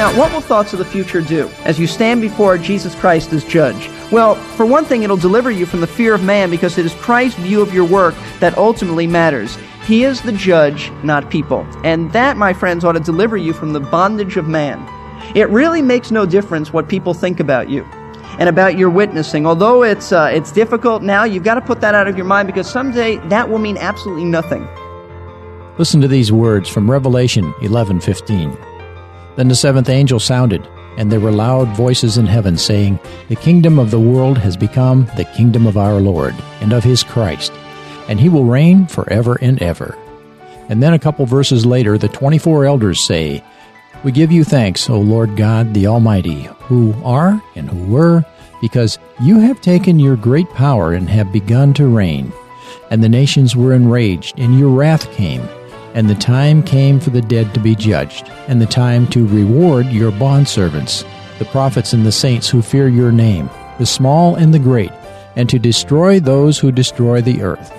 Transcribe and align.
Now, 0.00 0.16
what 0.16 0.32
will 0.32 0.40
thoughts 0.40 0.72
of 0.72 0.78
the 0.78 0.84
future 0.86 1.20
do 1.20 1.50
as 1.64 1.78
you 1.78 1.86
stand 1.86 2.22
before 2.22 2.56
Jesus 2.56 2.94
Christ 2.94 3.34
as 3.34 3.44
judge? 3.44 3.90
Well, 4.10 4.34
for 4.34 4.64
one 4.64 4.86
thing, 4.86 5.02
it'll 5.02 5.18
deliver 5.18 5.50
you 5.50 5.66
from 5.66 5.82
the 5.82 5.86
fear 5.86 6.14
of 6.14 6.24
man 6.24 6.48
because 6.48 6.78
it 6.78 6.86
is 6.86 6.94
Christ's 6.94 7.38
view 7.38 7.60
of 7.60 7.74
your 7.74 7.84
work 7.84 8.14
that 8.38 8.56
ultimately 8.56 9.06
matters. 9.06 9.58
He 9.84 10.04
is 10.04 10.22
the 10.22 10.32
judge, 10.32 10.90
not 11.02 11.30
people. 11.30 11.66
And 11.84 12.10
that, 12.12 12.38
my 12.38 12.54
friends, 12.54 12.82
ought 12.82 12.92
to 12.92 13.00
deliver 13.00 13.36
you 13.36 13.52
from 13.52 13.74
the 13.74 13.80
bondage 13.80 14.38
of 14.38 14.48
man. 14.48 14.88
It 15.36 15.50
really 15.50 15.82
makes 15.82 16.10
no 16.10 16.24
difference 16.24 16.72
what 16.72 16.88
people 16.88 17.12
think 17.12 17.38
about 17.38 17.68
you 17.68 17.84
and 18.38 18.48
about 18.48 18.78
your 18.78 18.88
witnessing. 18.88 19.46
Although 19.46 19.82
it's, 19.82 20.12
uh, 20.12 20.30
it's 20.32 20.50
difficult 20.50 21.02
now, 21.02 21.24
you've 21.24 21.44
got 21.44 21.56
to 21.56 21.60
put 21.60 21.82
that 21.82 21.94
out 21.94 22.08
of 22.08 22.16
your 22.16 22.26
mind 22.26 22.46
because 22.46 22.70
someday 22.70 23.18
that 23.28 23.50
will 23.50 23.58
mean 23.58 23.76
absolutely 23.76 24.24
nothing. 24.24 24.66
Listen 25.80 26.02
to 26.02 26.08
these 26.08 26.30
words 26.30 26.68
from 26.68 26.90
Revelation 26.90 27.54
11:15. 27.62 28.54
Then 29.36 29.48
the 29.48 29.54
seventh 29.54 29.88
angel 29.88 30.20
sounded, 30.20 30.68
and 30.98 31.10
there 31.10 31.20
were 31.20 31.32
loud 31.32 31.74
voices 31.74 32.18
in 32.18 32.26
heaven 32.26 32.58
saying, 32.58 32.98
The 33.30 33.36
kingdom 33.36 33.78
of 33.78 33.90
the 33.90 33.98
world 33.98 34.36
has 34.36 34.58
become 34.58 35.10
the 35.16 35.24
kingdom 35.24 35.66
of 35.66 35.78
our 35.78 35.98
Lord 35.98 36.34
and 36.60 36.74
of 36.74 36.84
his 36.84 37.02
Christ, 37.02 37.50
and 38.08 38.20
he 38.20 38.28
will 38.28 38.44
reign 38.44 38.88
forever 38.88 39.38
and 39.40 39.58
ever. 39.62 39.96
And 40.68 40.82
then 40.82 40.92
a 40.92 40.98
couple 40.98 41.24
verses 41.24 41.64
later, 41.64 41.96
the 41.96 42.08
24 42.08 42.66
elders 42.66 43.06
say, 43.06 43.42
We 44.04 44.12
give 44.12 44.30
you 44.30 44.44
thanks, 44.44 44.90
O 44.90 45.00
Lord 45.00 45.34
God 45.34 45.72
the 45.72 45.86
Almighty, 45.86 46.42
who 46.68 46.94
are 47.02 47.42
and 47.56 47.70
who 47.70 47.90
were, 47.90 48.22
because 48.60 48.98
you 49.22 49.38
have 49.40 49.62
taken 49.62 49.98
your 49.98 50.16
great 50.16 50.50
power 50.50 50.92
and 50.92 51.08
have 51.08 51.32
begun 51.32 51.72
to 51.72 51.86
reign. 51.86 52.34
And 52.90 53.02
the 53.02 53.08
nations 53.08 53.56
were 53.56 53.72
enraged, 53.72 54.38
and 54.38 54.58
your 54.58 54.68
wrath 54.68 55.10
came 55.12 55.48
and 55.94 56.08
the 56.08 56.14
time 56.14 56.62
came 56.62 57.00
for 57.00 57.10
the 57.10 57.22
dead 57.22 57.52
to 57.54 57.60
be 57.60 57.74
judged, 57.74 58.28
and 58.48 58.60
the 58.60 58.66
time 58.66 59.06
to 59.08 59.26
reward 59.26 59.86
your 59.86 60.12
bondservants, 60.12 61.04
the 61.38 61.44
prophets 61.46 61.92
and 61.92 62.06
the 62.06 62.12
saints 62.12 62.48
who 62.48 62.62
fear 62.62 62.88
your 62.88 63.10
name, 63.10 63.50
the 63.78 63.86
small 63.86 64.34
and 64.36 64.54
the 64.54 64.58
great, 64.58 64.92
and 65.36 65.48
to 65.48 65.58
destroy 65.58 66.20
those 66.20 66.58
who 66.58 66.70
destroy 66.70 67.20
the 67.20 67.42
earth. 67.42 67.70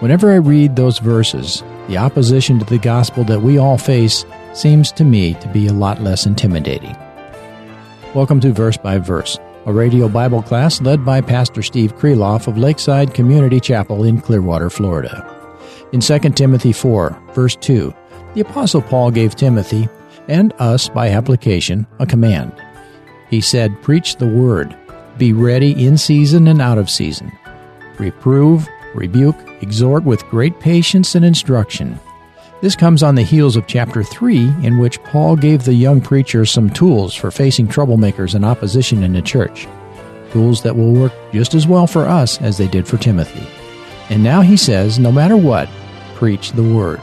Whenever 0.00 0.32
I 0.32 0.36
read 0.36 0.76
those 0.76 0.98
verses, 0.98 1.62
the 1.88 1.96
opposition 1.96 2.58
to 2.58 2.64
the 2.64 2.78
gospel 2.78 3.24
that 3.24 3.42
we 3.42 3.58
all 3.58 3.78
face 3.78 4.24
seems 4.52 4.92
to 4.92 5.04
me 5.04 5.34
to 5.34 5.48
be 5.48 5.66
a 5.66 5.72
lot 5.72 6.00
less 6.00 6.26
intimidating. 6.26 6.96
Welcome 8.14 8.40
to 8.40 8.52
Verse 8.52 8.76
by 8.76 8.98
Verse, 8.98 9.38
a 9.64 9.72
radio 9.72 10.08
Bible 10.08 10.42
class 10.42 10.80
led 10.80 11.04
by 11.04 11.20
Pastor 11.20 11.62
Steve 11.62 11.96
Kreloff 11.96 12.46
of 12.46 12.58
Lakeside 12.58 13.14
Community 13.14 13.58
Chapel 13.58 14.04
in 14.04 14.20
Clearwater, 14.20 14.70
Florida. 14.70 15.41
In 15.92 16.00
2 16.00 16.18
Timothy 16.30 16.72
4, 16.72 17.22
verse 17.34 17.54
2, 17.56 17.94
the 18.34 18.40
Apostle 18.40 18.80
Paul 18.80 19.10
gave 19.10 19.36
Timothy, 19.36 19.90
and 20.26 20.54
us 20.58 20.88
by 20.88 21.10
application, 21.10 21.86
a 21.98 22.06
command. 22.06 22.52
He 23.28 23.42
said, 23.42 23.82
Preach 23.82 24.16
the 24.16 24.26
word, 24.26 24.74
be 25.18 25.34
ready 25.34 25.84
in 25.84 25.98
season 25.98 26.48
and 26.48 26.62
out 26.62 26.78
of 26.78 26.88
season. 26.88 27.30
Reprove, 27.98 28.66
rebuke, 28.94 29.36
exhort 29.60 30.04
with 30.04 30.24
great 30.26 30.58
patience 30.60 31.14
and 31.14 31.26
instruction. 31.26 32.00
This 32.62 32.74
comes 32.74 33.02
on 33.02 33.14
the 33.14 33.22
heels 33.22 33.56
of 33.56 33.66
chapter 33.66 34.02
3, 34.02 34.38
in 34.62 34.78
which 34.78 35.02
Paul 35.02 35.36
gave 35.36 35.64
the 35.64 35.74
young 35.74 36.00
preacher 36.00 36.46
some 36.46 36.70
tools 36.70 37.14
for 37.14 37.30
facing 37.30 37.68
troublemakers 37.68 38.34
and 38.34 38.46
opposition 38.46 39.02
in 39.02 39.12
the 39.12 39.20
church. 39.20 39.68
Tools 40.30 40.62
that 40.62 40.74
will 40.74 40.94
work 40.94 41.12
just 41.34 41.52
as 41.52 41.66
well 41.66 41.86
for 41.86 42.06
us 42.06 42.40
as 42.40 42.56
they 42.56 42.68
did 42.68 42.88
for 42.88 42.96
Timothy. 42.96 43.46
And 44.08 44.22
now 44.22 44.40
he 44.40 44.56
says, 44.56 44.98
no 44.98 45.12
matter 45.12 45.36
what, 45.36 45.68
preach 46.22 46.52
the 46.52 46.62
word. 46.62 47.00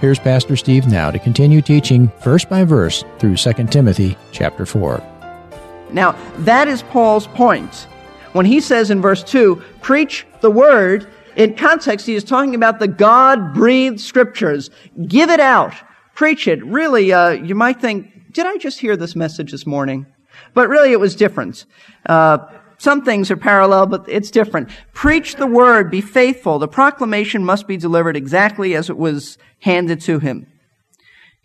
Here's 0.00 0.18
Pastor 0.18 0.56
Steve 0.56 0.88
now 0.88 1.12
to 1.12 1.18
continue 1.20 1.62
teaching 1.62 2.10
verse 2.24 2.44
by 2.44 2.64
verse 2.64 3.04
through 3.20 3.36
2 3.36 3.52
Timothy 3.68 4.16
chapter 4.32 4.66
4. 4.66 5.00
Now, 5.92 6.16
that 6.38 6.66
is 6.66 6.82
Paul's 6.82 7.28
point. 7.28 7.86
When 8.32 8.44
he 8.44 8.60
says 8.60 8.90
in 8.90 9.00
verse 9.00 9.22
2, 9.22 9.62
preach 9.80 10.26
the 10.40 10.50
word, 10.50 11.06
in 11.36 11.54
context, 11.54 12.04
he 12.04 12.16
is 12.16 12.24
talking 12.24 12.56
about 12.56 12.80
the 12.80 12.88
God 12.88 13.54
breathed 13.54 14.00
scriptures. 14.00 14.70
Give 15.06 15.30
it 15.30 15.38
out. 15.38 15.74
Preach 16.16 16.48
it. 16.48 16.60
Really, 16.66 17.12
uh, 17.12 17.30
you 17.30 17.54
might 17.54 17.80
think, 17.80 18.32
did 18.32 18.44
I 18.44 18.56
just 18.56 18.80
hear 18.80 18.96
this 18.96 19.14
message 19.14 19.52
this 19.52 19.68
morning? 19.68 20.04
But 20.54 20.68
really, 20.68 20.90
it 20.90 20.98
was 20.98 21.14
different. 21.14 21.64
Uh, 22.06 22.38
some 22.78 23.04
things 23.04 23.30
are 23.30 23.36
parallel, 23.36 23.86
but 23.86 24.04
it's 24.08 24.30
different. 24.30 24.70
Preach 24.92 25.36
the 25.36 25.46
word, 25.46 25.90
be 25.90 26.00
faithful. 26.00 26.58
The 26.58 26.68
proclamation 26.68 27.44
must 27.44 27.66
be 27.66 27.76
delivered 27.76 28.16
exactly 28.16 28.74
as 28.74 28.88
it 28.88 28.96
was 28.96 29.36
handed 29.60 30.00
to 30.02 30.20
him. 30.20 30.46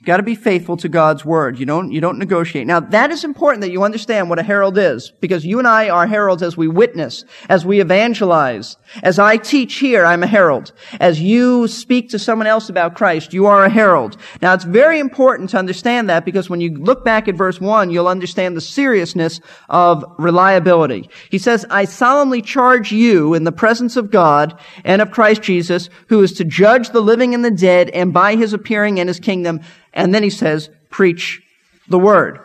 You've 0.03 0.07
got 0.07 0.17
to 0.17 0.23
be 0.23 0.35
faithful 0.35 0.75
to 0.75 0.89
God's 0.89 1.23
word. 1.23 1.57
You 1.57 1.65
don't, 1.65 1.93
you 1.93 2.01
don't 2.01 2.17
negotiate. 2.17 2.67
Now, 2.67 2.81
that 2.81 3.09
is 3.09 3.23
important 3.23 3.61
that 3.61 3.71
you 3.71 3.83
understand 3.83 4.29
what 4.29 4.37
a 4.37 4.43
herald 4.43 4.77
is, 4.77 5.13
because 5.21 5.45
you 5.45 5.59
and 5.59 5.65
I 5.65 5.87
are 5.87 6.07
heralds 6.07 6.43
as 6.43 6.57
we 6.57 6.67
witness, 6.67 7.23
as 7.47 7.65
we 7.65 7.79
evangelize. 7.79 8.75
As 9.01 9.17
I 9.17 9.37
teach 9.37 9.75
here, 9.75 10.05
I'm 10.05 10.21
a 10.21 10.27
herald. 10.27 10.73
As 10.99 11.21
you 11.21 11.69
speak 11.69 12.09
to 12.09 12.19
someone 12.19 12.47
else 12.47 12.67
about 12.67 12.95
Christ, 12.95 13.33
you 13.33 13.45
are 13.45 13.63
a 13.63 13.69
herald. 13.69 14.17
Now, 14.41 14.53
it's 14.53 14.65
very 14.65 14.99
important 14.99 15.51
to 15.51 15.57
understand 15.57 16.09
that 16.09 16.25
because 16.25 16.49
when 16.49 16.59
you 16.59 16.75
look 16.75 17.05
back 17.05 17.29
at 17.29 17.35
verse 17.35 17.61
1, 17.61 17.89
you'll 17.89 18.09
understand 18.09 18.57
the 18.57 18.61
seriousness 18.61 19.39
of 19.69 20.03
reliability. 20.19 21.09
He 21.29 21.37
says, 21.37 21.65
I 21.69 21.85
solemnly 21.85 22.41
charge 22.41 22.91
you 22.91 23.35
in 23.35 23.45
the 23.45 23.53
presence 23.53 23.95
of 23.95 24.11
God 24.11 24.59
and 24.83 25.01
of 25.01 25.11
Christ 25.11 25.43
Jesus, 25.43 25.87
who 26.09 26.21
is 26.21 26.33
to 26.33 26.43
judge 26.43 26.89
the 26.89 26.99
living 26.99 27.33
and 27.33 27.45
the 27.45 27.51
dead, 27.51 27.89
and 27.91 28.11
by 28.11 28.35
his 28.35 28.51
appearing 28.51 28.97
in 28.97 29.07
his 29.07 29.21
kingdom, 29.21 29.61
and 29.93 30.13
then 30.13 30.23
he 30.23 30.29
says, 30.29 30.69
preach 30.89 31.41
the 31.87 31.99
word. 31.99 32.39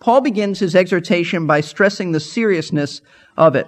Paul 0.00 0.20
begins 0.20 0.58
his 0.58 0.76
exhortation 0.76 1.46
by 1.46 1.60
stressing 1.60 2.12
the 2.12 2.20
seriousness 2.20 3.00
of 3.36 3.56
it. 3.56 3.66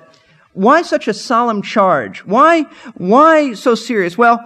Why 0.52 0.82
such 0.82 1.08
a 1.08 1.14
solemn 1.14 1.62
charge? 1.62 2.24
Why, 2.24 2.62
why 2.94 3.54
so 3.54 3.74
serious? 3.74 4.18
Well, 4.18 4.40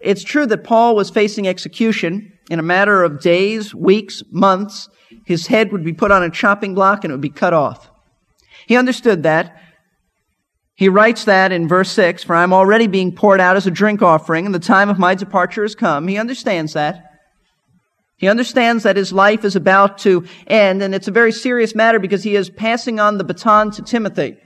it's 0.00 0.22
true 0.24 0.46
that 0.46 0.64
Paul 0.64 0.96
was 0.96 1.10
facing 1.10 1.48
execution 1.48 2.32
in 2.50 2.58
a 2.58 2.62
matter 2.62 3.02
of 3.02 3.20
days, 3.20 3.74
weeks, 3.74 4.22
months. 4.30 4.88
His 5.24 5.46
head 5.46 5.72
would 5.72 5.84
be 5.84 5.92
put 5.92 6.10
on 6.10 6.22
a 6.22 6.30
chopping 6.30 6.74
block 6.74 7.04
and 7.04 7.10
it 7.10 7.14
would 7.14 7.20
be 7.20 7.30
cut 7.30 7.54
off. 7.54 7.90
He 8.66 8.76
understood 8.76 9.22
that. 9.22 9.60
He 10.74 10.88
writes 10.88 11.24
that 11.24 11.52
in 11.52 11.68
verse 11.68 11.90
6, 11.92 12.24
for 12.24 12.34
I'm 12.34 12.52
already 12.52 12.88
being 12.88 13.14
poured 13.14 13.40
out 13.40 13.56
as 13.56 13.66
a 13.66 13.70
drink 13.70 14.02
offering 14.02 14.44
and 14.44 14.54
the 14.54 14.58
time 14.58 14.88
of 14.88 14.98
my 14.98 15.14
departure 15.14 15.62
has 15.62 15.74
come. 15.74 16.08
He 16.08 16.18
understands 16.18 16.72
that. 16.72 17.13
He 18.16 18.28
understands 18.28 18.84
that 18.84 18.96
his 18.96 19.12
life 19.12 19.44
is 19.44 19.56
about 19.56 19.98
to 19.98 20.24
end, 20.46 20.82
and 20.82 20.94
it's 20.94 21.08
a 21.08 21.12
very 21.12 21.32
serious 21.32 21.74
matter 21.74 21.98
because 21.98 22.22
he 22.22 22.36
is 22.36 22.48
passing 22.48 23.00
on 23.00 23.18
the 23.18 23.24
baton 23.24 23.70
to 23.72 23.82
Timothy. 23.82 24.36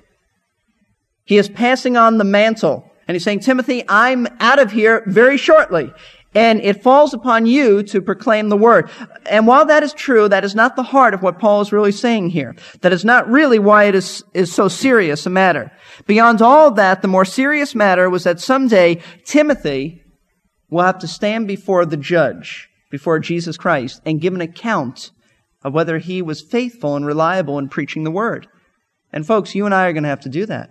He 1.25 1.37
is 1.37 1.49
passing 1.49 1.97
on 1.97 2.19
the 2.19 2.25
mantle. 2.25 2.91
And 3.07 3.15
he's 3.15 3.25
saying, 3.25 3.41
Timothy, 3.41 3.85
I'm 3.89 4.27
out 4.41 4.59
of 4.59 4.73
here 4.73 5.03
very 5.07 5.37
shortly. 5.37 5.93
And 6.35 6.61
it 6.61 6.83
falls 6.83 7.15
upon 7.15 7.47
you 7.47 7.83
to 7.85 8.03
proclaim 8.03 8.49
the 8.49 8.57
word. 8.57 8.91
And 9.27 9.47
while 9.47 9.65
that 9.67 9.83
is 9.83 9.95
true, 9.95 10.29
that 10.29 10.45
is 10.45 10.55
not 10.55 10.77
the 10.77 10.83
heart 10.83 11.15
of 11.15 11.23
what 11.23 11.39
Paul 11.39 11.63
is 11.63 11.73
really 11.73 11.93
saying 11.93 12.31
here. 12.31 12.55
That 12.83 12.93
is 12.93 13.05
not 13.05 13.29
really 13.29 13.59
why 13.59 13.85
it 13.85 13.95
is, 13.95 14.23
is 14.35 14.53
so 14.53 14.69
serious 14.69 15.25
a 15.25 15.31
matter. 15.31 15.73
Beyond 16.07 16.43
all 16.43 16.71
that, 16.73 17.01
the 17.01 17.09
more 17.09 17.25
serious 17.25 17.75
matter 17.75 18.11
was 18.11 18.25
that 18.25 18.41
someday 18.41 19.03
Timothy 19.25 20.03
will 20.71 20.85
have 20.85 20.99
to 20.99 21.09
stand 21.09 21.49
before 21.49 21.87
the 21.87 21.97
judge 21.97 22.69
before 22.91 23.19
Jesus 23.19 23.57
Christ 23.57 24.01
and 24.05 24.21
give 24.21 24.35
an 24.35 24.41
account 24.41 25.11
of 25.63 25.75
whether 25.75 25.99
he 25.99 26.23
was 26.23 26.41
faithful 26.41 26.97
and 26.97 27.05
reliable 27.05 27.59
in 27.59 27.69
preaching 27.69 28.05
the 28.05 28.11
word. 28.11 28.47
And 29.13 29.27
folks, 29.27 29.55
you 29.55 29.65
and 29.65 29.75
I 29.75 29.87
are 29.87 29.93
going 29.93 30.05
to 30.05 30.09
have 30.09 30.21
to 30.21 30.29
do 30.29 30.47
that. 30.47 30.71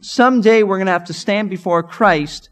Someday 0.00 0.62
we're 0.62 0.78
going 0.78 0.86
to 0.86 0.92
have 0.92 1.04
to 1.04 1.12
stand 1.12 1.50
before 1.50 1.82
Christ 1.82 2.48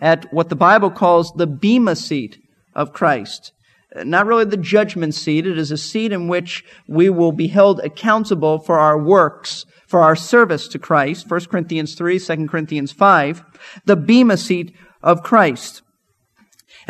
at 0.00 0.32
what 0.32 0.48
the 0.48 0.56
Bible 0.56 0.90
calls 0.90 1.32
the 1.32 1.46
Bema 1.46 1.96
seat 1.96 2.38
of 2.74 2.92
Christ. 2.92 3.52
Not 3.94 4.26
really 4.26 4.44
the 4.44 4.56
judgment 4.56 5.14
seat. 5.14 5.46
It 5.46 5.58
is 5.58 5.70
a 5.70 5.76
seat 5.76 6.12
in 6.12 6.28
which 6.28 6.64
we 6.88 7.10
will 7.10 7.32
be 7.32 7.48
held 7.48 7.80
accountable 7.80 8.58
for 8.58 8.78
our 8.78 8.98
works 8.98 9.66
for 9.92 10.00
our 10.00 10.16
service 10.16 10.68
to 10.68 10.78
Christ, 10.78 11.30
1 11.30 11.44
Corinthians 11.50 11.94
3, 11.94 12.18
2 12.18 12.46
Corinthians 12.46 12.92
5, 12.92 13.44
the 13.84 13.94
bema 13.94 14.38
seat 14.38 14.74
of 15.02 15.22
Christ. 15.22 15.82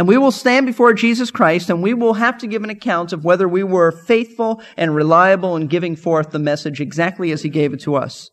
And 0.02 0.08
we 0.08 0.18
will 0.18 0.32
stand 0.32 0.66
before 0.66 0.94
Jesus 0.94 1.30
Christ 1.30 1.70
and 1.70 1.80
we 1.80 1.94
will 1.94 2.14
have 2.14 2.36
to 2.38 2.48
give 2.48 2.64
an 2.64 2.70
account 2.70 3.12
of 3.12 3.24
whether 3.24 3.46
we 3.46 3.62
were 3.62 3.92
faithful 3.92 4.60
and 4.76 4.96
reliable 4.96 5.54
in 5.54 5.68
giving 5.68 5.94
forth 5.94 6.30
the 6.30 6.40
message 6.40 6.80
exactly 6.80 7.30
as 7.30 7.42
he 7.42 7.48
gave 7.48 7.72
it 7.72 7.80
to 7.82 7.94
us. 7.94 8.28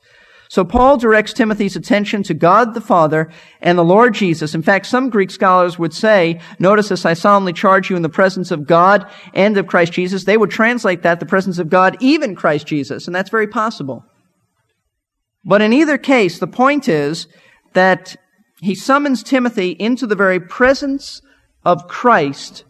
So 0.49 0.65
Paul 0.65 0.97
directs 0.97 1.31
Timothy's 1.31 1.75
attention 1.75 2.23
to 2.23 2.33
God 2.33 2.73
the 2.73 2.81
Father 2.81 3.31
and 3.61 3.77
the 3.77 3.83
Lord 3.83 4.15
Jesus. 4.15 4.55
In 4.55 4.63
fact, 4.63 4.87
some 4.87 5.11
Greek 5.11 5.29
scholars 5.29 5.77
would 5.77 5.93
say, 5.93 6.41
notice 6.57 6.89
this, 6.89 7.05
I 7.05 7.13
solemnly 7.13 7.53
charge 7.53 7.91
you 7.91 7.95
in 7.95 8.01
the 8.01 8.09
presence 8.09 8.49
of 8.49 8.65
God 8.65 9.07
and 9.35 9.55
of 9.55 9.67
Christ 9.67 9.93
Jesus. 9.93 10.23
They 10.23 10.37
would 10.37 10.49
translate 10.49 11.03
that, 11.03 11.19
the 11.19 11.27
presence 11.27 11.59
of 11.59 11.69
God, 11.69 11.97
even 11.99 12.35
Christ 12.35 12.65
Jesus. 12.65 13.05
And 13.05 13.15
that's 13.15 13.29
very 13.29 13.45
possible. 13.45 14.03
But 15.45 15.61
in 15.61 15.71
either 15.71 15.99
case, 15.99 16.39
the 16.39 16.47
point 16.47 16.89
is 16.89 17.27
that 17.73 18.15
he 18.59 18.73
summons 18.73 19.21
Timothy 19.21 19.73
into 19.73 20.07
the 20.07 20.15
very 20.15 20.39
presence 20.39 21.21
of 21.63 21.87
Christ 21.87 22.63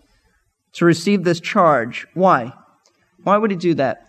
to 0.73 0.85
receive 0.85 1.23
this 1.23 1.39
charge. 1.39 2.07
Why? 2.13 2.53
Why 3.23 3.37
would 3.37 3.51
he 3.51 3.57
do 3.57 3.73
that? 3.75 4.05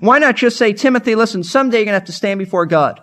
Why 0.00 0.18
not 0.18 0.36
just 0.36 0.56
say, 0.56 0.72
Timothy, 0.72 1.14
listen, 1.14 1.42
someday 1.42 1.78
you're 1.78 1.86
going 1.86 1.92
to 1.92 2.00
have 2.00 2.06
to 2.06 2.12
stand 2.12 2.38
before 2.38 2.66
God. 2.66 3.00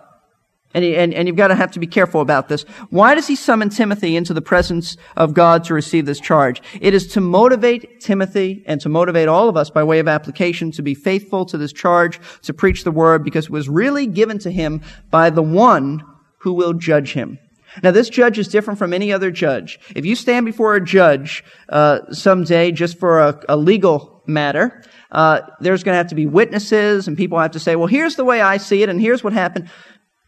And, 0.74 0.84
he, 0.84 0.94
and, 0.94 1.14
and 1.14 1.26
you've 1.26 1.36
got 1.36 1.48
to 1.48 1.54
have 1.54 1.70
to 1.72 1.78
be 1.78 1.86
careful 1.86 2.20
about 2.20 2.48
this. 2.48 2.62
Why 2.90 3.14
does 3.14 3.26
he 3.26 3.34
summon 3.34 3.70
Timothy 3.70 4.14
into 4.14 4.34
the 4.34 4.42
presence 4.42 4.96
of 5.16 5.32
God 5.32 5.64
to 5.64 5.74
receive 5.74 6.04
this 6.04 6.20
charge? 6.20 6.60
It 6.80 6.92
is 6.92 7.06
to 7.08 7.20
motivate 7.20 8.00
Timothy 8.00 8.62
and 8.66 8.80
to 8.82 8.88
motivate 8.88 9.26
all 9.26 9.48
of 9.48 9.56
us 9.56 9.70
by 9.70 9.84
way 9.84 10.00
of 10.00 10.08
application 10.08 10.70
to 10.72 10.82
be 10.82 10.94
faithful 10.94 11.46
to 11.46 11.56
this 11.56 11.72
charge, 11.72 12.20
to 12.42 12.52
preach 12.52 12.84
the 12.84 12.90
word, 12.90 13.24
because 13.24 13.46
it 13.46 13.50
was 13.50 13.68
really 13.68 14.06
given 14.06 14.38
to 14.40 14.50
him 14.50 14.82
by 15.10 15.30
the 15.30 15.42
one 15.42 16.04
who 16.40 16.52
will 16.52 16.74
judge 16.74 17.14
him. 17.14 17.38
Now, 17.82 17.90
this 17.90 18.08
judge 18.08 18.38
is 18.38 18.48
different 18.48 18.78
from 18.78 18.92
any 18.92 19.12
other 19.12 19.30
judge. 19.30 19.78
If 19.94 20.04
you 20.04 20.14
stand 20.14 20.46
before 20.46 20.74
a 20.74 20.84
judge 20.84 21.44
uh, 21.68 22.10
someday 22.12 22.72
just 22.72 22.98
for 22.98 23.20
a, 23.20 23.40
a 23.48 23.56
legal 23.56 24.22
matter, 24.26 24.82
uh, 25.10 25.42
there's 25.60 25.82
going 25.82 25.94
to 25.94 25.98
have 25.98 26.08
to 26.08 26.14
be 26.14 26.26
witnesses, 26.26 27.08
and 27.08 27.16
people 27.16 27.38
have 27.38 27.52
to 27.52 27.60
say, 27.60 27.76
"Well, 27.76 27.86
here's 27.86 28.16
the 28.16 28.24
way 28.24 28.40
I 28.40 28.56
see 28.56 28.82
it, 28.82 28.88
and 28.88 29.00
here's 29.00 29.22
what 29.22 29.32
happened." 29.32 29.68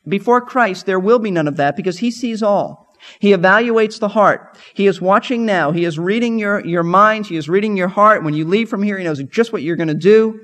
Before 0.06 0.40
Christ, 0.40 0.86
there 0.86 1.00
will 1.00 1.18
be 1.18 1.30
none 1.30 1.48
of 1.48 1.56
that 1.56 1.76
because 1.76 1.98
He 1.98 2.10
sees 2.10 2.42
all. 2.42 2.88
He 3.20 3.32
evaluates 3.32 3.98
the 3.98 4.08
heart. 4.08 4.58
He 4.74 4.86
is 4.86 5.00
watching 5.00 5.46
now. 5.46 5.70
He 5.70 5.84
is 5.84 5.98
reading 5.98 6.38
your, 6.38 6.64
your 6.66 6.82
mind. 6.82 7.26
He 7.26 7.36
is 7.36 7.48
reading 7.48 7.76
your 7.76 7.88
heart. 7.88 8.24
When 8.24 8.34
you 8.34 8.44
leave 8.44 8.68
from 8.68 8.82
here, 8.82 8.98
He 8.98 9.04
knows 9.04 9.22
just 9.24 9.52
what 9.52 9.62
you're 9.62 9.76
going 9.76 9.88
to 9.88 9.94
do. 9.94 10.40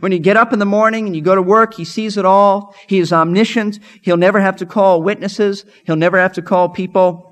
When 0.00 0.12
you 0.12 0.18
get 0.18 0.36
up 0.36 0.52
in 0.52 0.58
the 0.58 0.66
morning 0.66 1.06
and 1.06 1.16
you 1.16 1.22
go 1.22 1.34
to 1.34 1.42
work, 1.42 1.74
he 1.74 1.84
sees 1.84 2.16
it 2.16 2.24
all. 2.24 2.74
He 2.86 2.98
is 2.98 3.12
omniscient. 3.12 3.78
He'll 4.02 4.16
never 4.16 4.40
have 4.40 4.56
to 4.56 4.66
call 4.66 5.02
witnesses. 5.02 5.64
He'll 5.84 5.96
never 5.96 6.18
have 6.18 6.32
to 6.34 6.42
call 6.42 6.68
people 6.68 7.24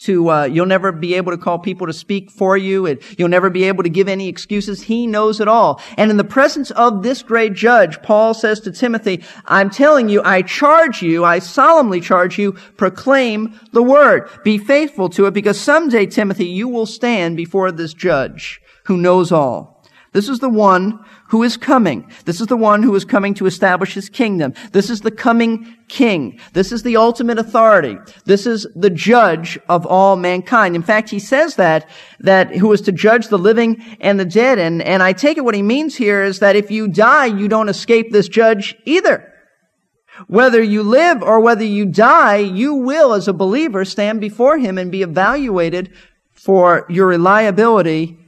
to, 0.00 0.30
uh, 0.30 0.44
you'll 0.44 0.64
never 0.64 0.92
be 0.92 1.14
able 1.14 1.30
to 1.30 1.36
call 1.36 1.58
people 1.58 1.86
to 1.86 1.92
speak 1.92 2.30
for 2.30 2.56
you. 2.56 2.86
And 2.86 3.00
you'll 3.18 3.28
never 3.28 3.50
be 3.50 3.64
able 3.64 3.82
to 3.82 3.90
give 3.90 4.08
any 4.08 4.28
excuses. 4.28 4.82
He 4.82 5.06
knows 5.06 5.40
it 5.40 5.48
all. 5.48 5.80
And 5.98 6.10
in 6.10 6.16
the 6.16 6.24
presence 6.24 6.70
of 6.70 7.02
this 7.02 7.22
great 7.22 7.52
judge, 7.52 8.00
Paul 8.02 8.32
says 8.32 8.60
to 8.60 8.72
Timothy, 8.72 9.22
I'm 9.44 9.68
telling 9.68 10.08
you, 10.08 10.22
I 10.24 10.40
charge 10.42 11.02
you, 11.02 11.24
I 11.24 11.38
solemnly 11.38 12.00
charge 12.00 12.38
you, 12.38 12.52
proclaim 12.52 13.60
the 13.72 13.82
word. 13.82 14.30
Be 14.42 14.56
faithful 14.56 15.10
to 15.10 15.26
it 15.26 15.34
because 15.34 15.60
someday, 15.60 16.06
Timothy, 16.06 16.46
you 16.46 16.66
will 16.66 16.86
stand 16.86 17.36
before 17.36 17.70
this 17.70 17.92
judge 17.92 18.62
who 18.86 18.96
knows 18.96 19.30
all. 19.30 19.79
This 20.12 20.28
is 20.28 20.40
the 20.40 20.48
one 20.48 21.04
who 21.28 21.44
is 21.44 21.56
coming. 21.56 22.10
This 22.24 22.40
is 22.40 22.48
the 22.48 22.56
one 22.56 22.82
who 22.82 22.94
is 22.96 23.04
coming 23.04 23.32
to 23.34 23.46
establish 23.46 23.94
his 23.94 24.08
kingdom. 24.08 24.54
This 24.72 24.90
is 24.90 25.02
the 25.02 25.12
coming 25.12 25.76
king. 25.86 26.40
This 26.52 26.72
is 26.72 26.82
the 26.82 26.96
ultimate 26.96 27.38
authority. 27.38 27.96
This 28.24 28.44
is 28.44 28.66
the 28.74 28.90
judge 28.90 29.56
of 29.68 29.86
all 29.86 30.16
mankind. 30.16 30.74
In 30.74 30.82
fact, 30.82 31.10
he 31.10 31.20
says 31.20 31.54
that, 31.56 31.88
that 32.18 32.56
who 32.56 32.72
is 32.72 32.80
to 32.82 32.92
judge 32.92 33.28
the 33.28 33.38
living 33.38 33.80
and 34.00 34.18
the 34.18 34.24
dead. 34.24 34.58
And, 34.58 34.82
and 34.82 35.00
I 35.00 35.12
take 35.12 35.38
it 35.38 35.44
what 35.44 35.54
he 35.54 35.62
means 35.62 35.96
here 35.96 36.24
is 36.24 36.40
that 36.40 36.56
if 36.56 36.72
you 36.72 36.88
die, 36.88 37.26
you 37.26 37.46
don't 37.46 37.68
escape 37.68 38.10
this 38.10 38.26
judge 38.26 38.74
either. 38.84 39.32
Whether 40.26 40.60
you 40.60 40.82
live 40.82 41.22
or 41.22 41.38
whether 41.38 41.64
you 41.64 41.86
die, 41.86 42.38
you 42.38 42.74
will, 42.74 43.14
as 43.14 43.28
a 43.28 43.32
believer, 43.32 43.84
stand 43.84 44.20
before 44.20 44.58
him 44.58 44.76
and 44.76 44.90
be 44.90 45.02
evaluated 45.02 45.92
for 46.32 46.84
your 46.88 47.06
reliability 47.06 48.19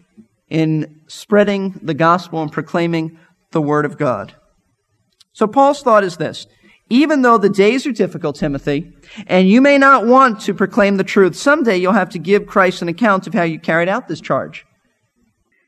in 0.52 1.00
spreading 1.06 1.80
the 1.82 1.94
gospel 1.94 2.42
and 2.42 2.52
proclaiming 2.52 3.18
the 3.52 3.62
word 3.62 3.86
of 3.86 3.96
God. 3.96 4.34
So 5.32 5.46
Paul's 5.46 5.80
thought 5.80 6.04
is 6.04 6.18
this. 6.18 6.46
Even 6.90 7.22
though 7.22 7.38
the 7.38 7.48
days 7.48 7.86
are 7.86 7.92
difficult, 7.92 8.36
Timothy, 8.36 8.92
and 9.26 9.48
you 9.48 9.62
may 9.62 9.78
not 9.78 10.06
want 10.06 10.42
to 10.42 10.52
proclaim 10.52 10.98
the 10.98 11.04
truth, 11.04 11.34
someday 11.34 11.78
you'll 11.78 11.94
have 11.94 12.10
to 12.10 12.18
give 12.18 12.46
Christ 12.46 12.82
an 12.82 12.88
account 12.88 13.26
of 13.26 13.32
how 13.32 13.44
you 13.44 13.58
carried 13.58 13.88
out 13.88 14.08
this 14.08 14.20
charge. 14.20 14.66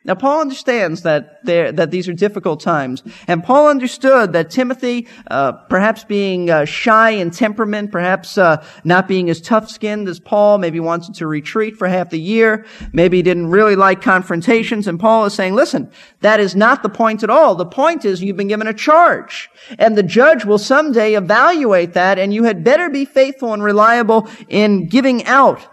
Now, 0.06 0.15
Paul 0.15 0.43
understands 0.43 1.01
that 1.03 1.43
that 1.45 1.91
these 1.91 2.09
are 2.09 2.12
difficult 2.12 2.61
times, 2.61 3.03
and 3.27 3.43
Paul 3.43 3.69
understood 3.69 4.35
that 4.35 4.51
Timothy, 4.51 5.09
uh, 5.31 5.53
perhaps 5.53 6.05
being 6.05 6.51
uh, 6.51 6.67
shy 6.67 7.11
in 7.11 7.31
temperament, 7.31 7.91
perhaps 7.91 8.37
uh, 8.37 8.62
not 8.85 9.09
being 9.09 9.31
as 9.31 9.41
tough-skinned 9.41 10.06
as 10.09 10.21
Paul, 10.21 10.59
maybe 10.59 10.79
wanted 10.79 11.15
to 11.15 11.27
retreat 11.27 11.77
for 11.77 11.89
half 11.89 12.11
the 12.11 12.21
year, 12.21 12.67
maybe 12.93 13.23
didn't 13.23 13.49
really 13.49 13.77
like 13.77 14.03
confrontations, 14.03 14.87
and 14.87 15.01
Paul 15.01 15.25
is 15.25 15.33
saying, 15.33 15.55
"Listen, 15.55 15.91
that 16.21 16.39
is 16.39 16.55
not 16.55 16.83
the 16.83 16.91
point 16.91 17.23
at 17.23 17.31
all. 17.31 17.55
The 17.55 17.65
point 17.65 18.05
is 18.05 18.23
you've 18.23 18.37
been 18.37 18.49
given 18.49 18.67
a 18.67 18.75
charge, 18.75 19.49
and 19.79 19.97
the 19.97 20.03
judge 20.03 20.45
will 20.45 20.59
someday 20.59 21.15
evaluate 21.15 21.95
that, 21.95 22.19
and 22.19 22.35
you 22.35 22.45
had 22.45 22.62
better 22.62 22.91
be 22.91 23.06
faithful 23.06 23.55
and 23.55 23.62
reliable 23.62 24.29
in 24.49 24.87
giving 24.87 25.25
out 25.25 25.67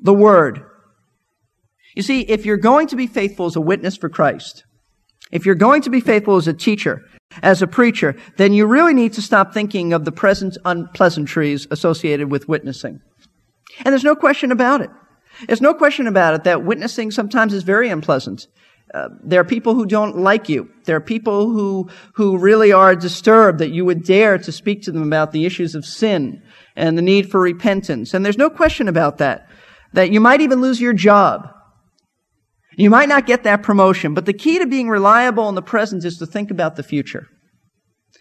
the 0.00 0.14
word." 0.14 0.62
You 1.98 2.04
see, 2.04 2.20
if 2.20 2.46
you're 2.46 2.58
going 2.58 2.86
to 2.86 2.96
be 2.96 3.08
faithful 3.08 3.46
as 3.46 3.56
a 3.56 3.60
witness 3.60 3.96
for 3.96 4.08
Christ, 4.08 4.62
if 5.32 5.44
you're 5.44 5.56
going 5.56 5.82
to 5.82 5.90
be 5.90 5.98
faithful 6.00 6.36
as 6.36 6.46
a 6.46 6.52
teacher, 6.52 7.02
as 7.42 7.60
a 7.60 7.66
preacher, 7.66 8.14
then 8.36 8.52
you 8.52 8.66
really 8.66 8.94
need 8.94 9.14
to 9.14 9.20
stop 9.20 9.52
thinking 9.52 9.92
of 9.92 10.04
the 10.04 10.12
present 10.12 10.56
unpleasantries 10.64 11.66
associated 11.72 12.30
with 12.30 12.46
witnessing. 12.46 13.00
And 13.78 13.86
there's 13.92 14.04
no 14.04 14.14
question 14.14 14.52
about 14.52 14.80
it. 14.80 14.90
There's 15.48 15.60
no 15.60 15.74
question 15.74 16.06
about 16.06 16.34
it 16.34 16.44
that 16.44 16.62
witnessing 16.62 17.10
sometimes 17.10 17.52
is 17.52 17.64
very 17.64 17.88
unpleasant. 17.88 18.46
Uh, 18.94 19.08
there 19.24 19.40
are 19.40 19.44
people 19.44 19.74
who 19.74 19.84
don't 19.84 20.18
like 20.18 20.48
you. 20.48 20.70
There 20.84 20.94
are 20.94 21.00
people 21.00 21.50
who, 21.50 21.90
who 22.14 22.38
really 22.38 22.70
are 22.70 22.94
disturbed 22.94 23.58
that 23.58 23.72
you 23.72 23.84
would 23.84 24.04
dare 24.04 24.38
to 24.38 24.52
speak 24.52 24.82
to 24.82 24.92
them 24.92 25.02
about 25.02 25.32
the 25.32 25.46
issues 25.46 25.74
of 25.74 25.84
sin 25.84 26.44
and 26.76 26.96
the 26.96 27.02
need 27.02 27.28
for 27.28 27.40
repentance. 27.40 28.14
And 28.14 28.24
there's 28.24 28.38
no 28.38 28.50
question 28.50 28.86
about 28.86 29.18
that. 29.18 29.48
That 29.94 30.12
you 30.12 30.20
might 30.20 30.42
even 30.42 30.60
lose 30.60 30.80
your 30.80 30.92
job. 30.92 31.56
You 32.78 32.90
might 32.90 33.08
not 33.08 33.26
get 33.26 33.42
that 33.42 33.64
promotion, 33.64 34.14
but 34.14 34.24
the 34.24 34.32
key 34.32 34.60
to 34.60 34.66
being 34.66 34.88
reliable 34.88 35.48
in 35.48 35.56
the 35.56 35.62
present 35.62 36.04
is 36.04 36.16
to 36.18 36.26
think 36.26 36.48
about 36.48 36.76
the 36.76 36.84
future. 36.84 37.26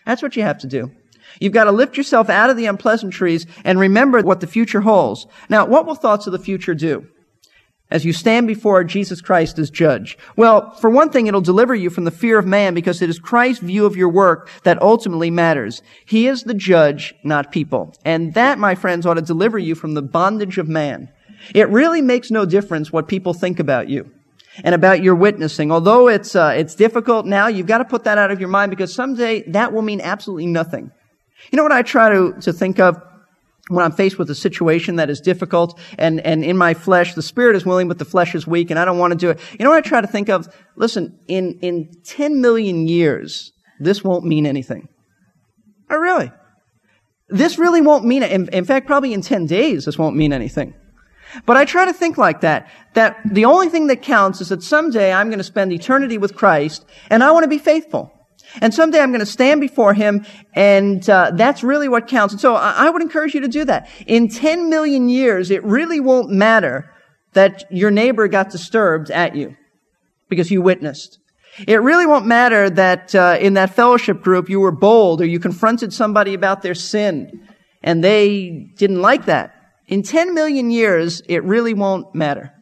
That's 0.03 0.23
what 0.23 0.35
you 0.35 0.41
have 0.41 0.57
to 0.59 0.67
do. 0.67 0.91
You've 1.39 1.53
got 1.53 1.65
to 1.65 1.71
lift 1.71 1.95
yourself 1.95 2.27
out 2.27 2.49
of 2.49 2.57
the 2.57 2.65
unpleasantries 2.65 3.45
and 3.63 3.79
remember 3.79 4.19
what 4.21 4.39
the 4.39 4.47
future 4.47 4.81
holds. 4.81 5.27
Now, 5.47 5.67
what 5.67 5.85
will 5.85 5.93
thoughts 5.93 6.25
of 6.25 6.33
the 6.33 6.39
future 6.39 6.73
do? 6.73 7.05
As 7.91 8.03
you 8.03 8.11
stand 8.11 8.47
before 8.47 8.83
Jesus 8.83 9.21
Christ 9.21 9.59
as 9.59 9.69
judge? 9.69 10.17
Well, 10.35 10.71
for 10.71 10.89
one 10.89 11.11
thing, 11.11 11.27
it'll 11.27 11.39
deliver 11.39 11.75
you 11.75 11.91
from 11.91 12.05
the 12.05 12.11
fear 12.11 12.39
of 12.39 12.47
man 12.47 12.73
because 12.73 12.99
it 13.03 13.11
is 13.11 13.19
Christ's 13.19 13.63
view 13.63 13.85
of 13.85 13.95
your 13.95 14.09
work 14.09 14.49
that 14.63 14.81
ultimately 14.81 15.29
matters. 15.29 15.83
He 16.07 16.27
is 16.27 16.43
the 16.43 16.55
judge, 16.55 17.13
not 17.23 17.51
people. 17.51 17.93
And 18.03 18.33
that, 18.33 18.57
my 18.57 18.73
friends, 18.73 19.05
ought 19.05 19.13
to 19.13 19.21
deliver 19.21 19.59
you 19.59 19.75
from 19.75 19.93
the 19.93 20.01
bondage 20.01 20.57
of 20.57 20.67
man. 20.67 21.09
It 21.53 21.69
really 21.69 22.01
makes 22.01 22.31
no 22.31 22.47
difference 22.47 22.91
what 22.91 23.07
people 23.07 23.35
think 23.35 23.59
about 23.59 23.87
you 23.87 24.11
and 24.63 24.73
about 24.73 25.03
your 25.03 25.15
witnessing. 25.15 25.71
Although 25.71 26.07
it's, 26.07 26.35
uh, 26.35 26.53
it's 26.55 26.75
difficult 26.75 27.25
now, 27.25 27.47
you've 27.47 27.67
got 27.67 27.79
to 27.79 27.85
put 27.85 28.03
that 28.05 28.17
out 28.17 28.31
of 28.31 28.39
your 28.39 28.49
mind 28.49 28.69
because 28.69 28.93
someday 28.93 29.43
that 29.51 29.73
will 29.73 29.81
mean 29.81 30.01
absolutely 30.01 30.47
nothing. 30.47 30.91
You 31.51 31.57
know 31.57 31.63
what 31.63 31.71
I 31.71 31.81
try 31.81 32.09
to, 32.09 32.33
to 32.41 32.53
think 32.53 32.79
of 32.79 33.01
when 33.69 33.83
I'm 33.83 33.91
faced 33.91 34.17
with 34.17 34.29
a 34.29 34.35
situation 34.35 34.95
that 34.95 35.09
is 35.09 35.19
difficult 35.19 35.79
and, 35.97 36.19
and 36.21 36.43
in 36.43 36.57
my 36.57 36.73
flesh, 36.73 37.13
the 37.13 37.21
spirit 37.21 37.55
is 37.55 37.65
willing, 37.65 37.87
but 37.87 37.99
the 37.99 38.05
flesh 38.05 38.33
is 38.33 38.47
weak 38.47 38.69
and 38.69 38.79
I 38.79 38.85
don't 38.85 38.97
want 38.97 39.11
to 39.11 39.17
do 39.17 39.29
it. 39.29 39.39
You 39.59 39.63
know 39.65 39.71
what 39.71 39.85
I 39.85 39.87
try 39.87 40.01
to 40.01 40.07
think 40.07 40.29
of? 40.29 40.47
Listen, 40.75 41.19
in, 41.27 41.59
in 41.61 41.91
10 42.05 42.41
million 42.41 42.87
years, 42.87 43.51
this 43.79 44.03
won't 44.03 44.25
mean 44.25 44.45
anything. 44.45 44.87
Oh, 45.89 45.97
really? 45.97 46.31
This 47.29 47.57
really 47.57 47.81
won't 47.81 48.05
mean 48.05 48.23
it. 48.23 48.31
In, 48.31 48.47
in 48.49 48.65
fact, 48.65 48.87
probably 48.87 49.13
in 49.13 49.21
10 49.21 49.45
days, 49.45 49.85
this 49.85 49.97
won't 49.97 50.15
mean 50.15 50.31
anything. 50.31 50.73
But 51.45 51.57
I 51.57 51.65
try 51.65 51.85
to 51.85 51.93
think 51.93 52.17
like 52.17 52.41
that, 52.41 52.69
that 52.93 53.19
the 53.25 53.45
only 53.45 53.69
thing 53.69 53.87
that 53.87 54.01
counts 54.01 54.41
is 54.41 54.49
that 54.49 54.63
someday 54.63 55.11
I'm 55.11 55.27
going 55.27 55.39
to 55.39 55.43
spend 55.43 55.71
eternity 55.71 56.17
with 56.17 56.35
Christ 56.35 56.85
and 57.09 57.23
I 57.23 57.31
want 57.31 57.43
to 57.43 57.49
be 57.49 57.57
faithful. 57.57 58.13
And 58.61 58.73
someday 58.73 58.99
I'm 58.99 59.11
going 59.11 59.19
to 59.19 59.25
stand 59.25 59.59
before 59.59 59.93
Him 59.93 60.25
and 60.53 61.07
uh, 61.09 61.31
that's 61.33 61.63
really 61.63 61.89
what 61.89 62.07
counts. 62.07 62.33
And 62.33 62.41
so 62.41 62.55
I, 62.55 62.87
I 62.87 62.89
would 62.89 63.01
encourage 63.01 63.33
you 63.33 63.41
to 63.41 63.47
do 63.47 63.65
that. 63.65 63.89
In 64.05 64.29
10 64.29 64.69
million 64.69 65.09
years, 65.09 65.51
it 65.51 65.63
really 65.63 65.99
won't 65.99 66.29
matter 66.29 66.89
that 67.33 67.65
your 67.69 67.91
neighbor 67.91 68.27
got 68.27 68.49
disturbed 68.49 69.11
at 69.11 69.35
you 69.35 69.55
because 70.29 70.49
you 70.49 70.61
witnessed. 70.61 71.19
It 71.67 71.81
really 71.81 72.05
won't 72.05 72.25
matter 72.25 72.69
that 72.69 73.15
uh, 73.15 73.37
in 73.39 73.55
that 73.55 73.73
fellowship 73.73 74.21
group 74.21 74.49
you 74.49 74.59
were 74.59 74.71
bold 74.71 75.21
or 75.21 75.25
you 75.25 75.39
confronted 75.39 75.91
somebody 75.91 76.33
about 76.33 76.61
their 76.61 76.75
sin 76.75 77.47
and 77.81 78.03
they 78.03 78.71
didn't 78.77 79.01
like 79.01 79.25
that. 79.25 79.56
In 79.87 80.03
10 80.03 80.33
million 80.33 80.69
years, 80.69 81.21
it 81.27 81.43
really 81.43 81.73
won't 81.73 82.13
matter. 82.13 82.53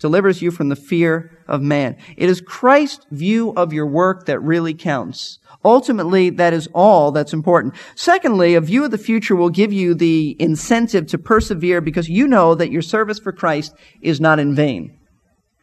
delivers 0.00 0.42
you 0.42 0.50
from 0.50 0.68
the 0.68 0.76
fear 0.76 1.30
of 1.48 1.62
man. 1.62 1.96
It 2.16 2.28
is 2.28 2.40
Christ's 2.40 3.06
view 3.10 3.54
of 3.56 3.72
your 3.72 3.86
work 3.86 4.26
that 4.26 4.38
really 4.40 4.74
counts. 4.74 5.38
Ultimately, 5.64 6.30
that 6.30 6.52
is 6.52 6.68
all 6.74 7.10
that's 7.10 7.32
important. 7.32 7.74
Secondly, 7.94 8.54
a 8.54 8.60
view 8.60 8.84
of 8.84 8.90
the 8.90 8.98
future 8.98 9.36
will 9.36 9.48
give 9.48 9.72
you 9.72 9.94
the 9.94 10.36
incentive 10.38 11.06
to 11.06 11.16
persevere 11.18 11.80
because 11.80 12.08
you 12.08 12.26
know 12.26 12.54
that 12.54 12.70
your 12.70 12.82
service 12.82 13.18
for 13.18 13.32
Christ 13.32 13.74
is 14.02 14.20
not 14.20 14.38
in 14.38 14.54
vain. 14.54 14.98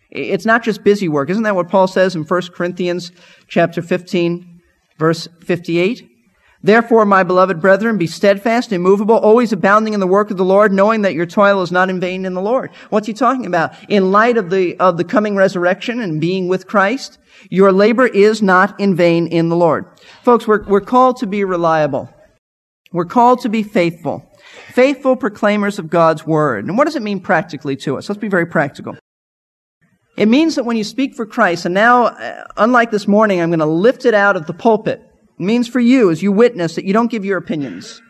It's 0.09 0.45
not 0.45 0.63
just 0.63 0.83
busy 0.83 1.07
work. 1.07 1.29
Isn't 1.29 1.43
that 1.43 1.55
what 1.55 1.69
Paul 1.69 1.87
says 1.87 2.15
in 2.15 2.23
1 2.23 2.41
Corinthians 2.53 3.11
chapter 3.47 3.81
15, 3.81 4.61
verse 4.97 5.27
58? 5.45 6.10
Therefore, 6.63 7.05
my 7.05 7.23
beloved 7.23 7.59
brethren, 7.59 7.97
be 7.97 8.05
steadfast, 8.05 8.71
immovable, 8.71 9.15
always 9.15 9.51
abounding 9.51 9.93
in 9.93 9.99
the 9.99 10.07
work 10.07 10.29
of 10.29 10.37
the 10.37 10.45
Lord, 10.45 10.71
knowing 10.71 11.01
that 11.01 11.15
your 11.15 11.25
toil 11.25 11.61
is 11.63 11.71
not 11.71 11.89
in 11.89 11.99
vain 11.99 12.23
in 12.23 12.35
the 12.35 12.41
Lord. 12.41 12.69
What's 12.89 13.07
he 13.07 13.13
talking 13.13 13.47
about? 13.47 13.73
In 13.89 14.11
light 14.11 14.37
of 14.37 14.51
the, 14.51 14.77
of 14.79 14.97
the 14.97 15.03
coming 15.03 15.35
resurrection 15.35 15.99
and 15.99 16.21
being 16.21 16.47
with 16.47 16.67
Christ, 16.67 17.17
your 17.49 17.71
labor 17.71 18.05
is 18.05 18.41
not 18.43 18.79
in 18.79 18.95
vain 18.95 19.25
in 19.27 19.49
the 19.49 19.55
Lord. 19.55 19.85
Folks, 20.23 20.47
we're, 20.47 20.63
we're 20.65 20.81
called 20.81 21.17
to 21.17 21.27
be 21.27 21.43
reliable. 21.43 22.09
We're 22.91 23.05
called 23.05 23.41
to 23.41 23.49
be 23.49 23.63
faithful. 23.63 24.29
Faithful 24.73 25.15
proclaimers 25.15 25.79
of 25.79 25.89
God's 25.89 26.27
word. 26.27 26.65
And 26.65 26.77
what 26.77 26.85
does 26.85 26.95
it 26.95 27.01
mean 27.01 27.21
practically 27.21 27.75
to 27.77 27.97
us? 27.97 28.07
Let's 28.07 28.19
be 28.19 28.27
very 28.27 28.45
practical. 28.45 28.95
It 30.17 30.27
means 30.27 30.55
that 30.55 30.65
when 30.65 30.77
you 30.77 30.83
speak 30.83 31.15
for 31.15 31.25
Christ, 31.25 31.65
and 31.65 31.73
now, 31.73 32.07
uh, 32.07 32.43
unlike 32.57 32.91
this 32.91 33.07
morning, 33.07 33.41
I'm 33.41 33.49
going 33.49 33.59
to 33.59 33.65
lift 33.65 34.05
it 34.05 34.13
out 34.13 34.35
of 34.35 34.45
the 34.45 34.53
pulpit. 34.53 35.01
Means 35.41 35.67
for 35.67 35.79
you, 35.79 36.12
as 36.12 36.21
you 36.21 36.31
witness, 36.31 36.75
that 36.75 36.86
you 36.86 36.93
don't 36.93 37.12
give 37.12 37.25
your 37.25 37.38
opinions. 37.38 38.01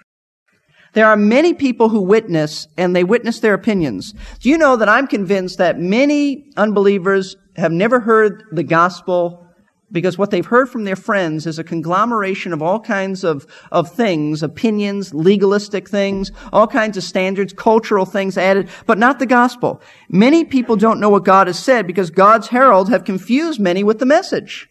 There 0.93 1.07
are 1.07 1.15
many 1.15 1.53
people 1.53 1.89
who 1.89 2.01
witness, 2.01 2.67
and 2.77 2.95
they 2.95 3.05
witness 3.05 3.39
their 3.39 3.53
opinions. 3.53 4.13
Do 4.39 4.49
you 4.49 4.57
know 4.57 4.75
that 4.75 4.89
I'm 4.89 5.07
convinced 5.07 5.57
that 5.57 5.79
many 5.79 6.51
unbelievers 6.57 7.37
have 7.55 7.71
never 7.71 8.01
heard 8.01 8.43
the 8.51 8.63
gospel 8.63 9.47
because 9.91 10.17
what 10.17 10.31
they've 10.31 10.45
heard 10.45 10.69
from 10.69 10.85
their 10.85 10.95
friends 10.95 11.45
is 11.45 11.59
a 11.59 11.63
conglomeration 11.63 12.53
of 12.53 12.61
all 12.61 12.79
kinds 12.79 13.23
of, 13.23 13.45
of 13.71 13.91
things, 13.91 14.41
opinions, 14.41 15.13
legalistic 15.13 15.89
things, 15.89 16.31
all 16.53 16.67
kinds 16.67 16.97
of 16.97 17.03
standards, 17.03 17.53
cultural 17.53 18.05
things 18.05 18.37
added, 18.37 18.69
but 18.85 18.97
not 18.97 19.19
the 19.19 19.25
gospel. 19.25 19.81
Many 20.09 20.45
people 20.45 20.75
don't 20.75 20.99
know 20.99 21.09
what 21.09 21.25
God 21.25 21.47
has 21.47 21.59
said 21.59 21.87
because 21.87 22.09
God's 22.09 22.47
heralds 22.47 22.89
have 22.89 23.03
confused 23.03 23.59
many 23.59 23.83
with 23.83 23.99
the 23.99 24.05
message. 24.05 24.69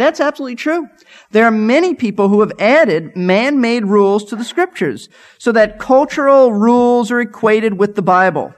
That's 0.00 0.18
absolutely 0.18 0.56
true. 0.56 0.88
There 1.30 1.44
are 1.44 1.50
many 1.50 1.94
people 1.94 2.30
who 2.30 2.40
have 2.40 2.52
added 2.58 3.14
man-made 3.14 3.84
rules 3.84 4.24
to 4.24 4.34
the 4.34 4.44
scriptures 4.44 5.10
so 5.36 5.52
that 5.52 5.78
cultural 5.78 6.54
rules 6.54 7.10
are 7.10 7.20
equated 7.20 7.78
with 7.78 7.96
the 7.96 8.02
Bible. 8.02 8.54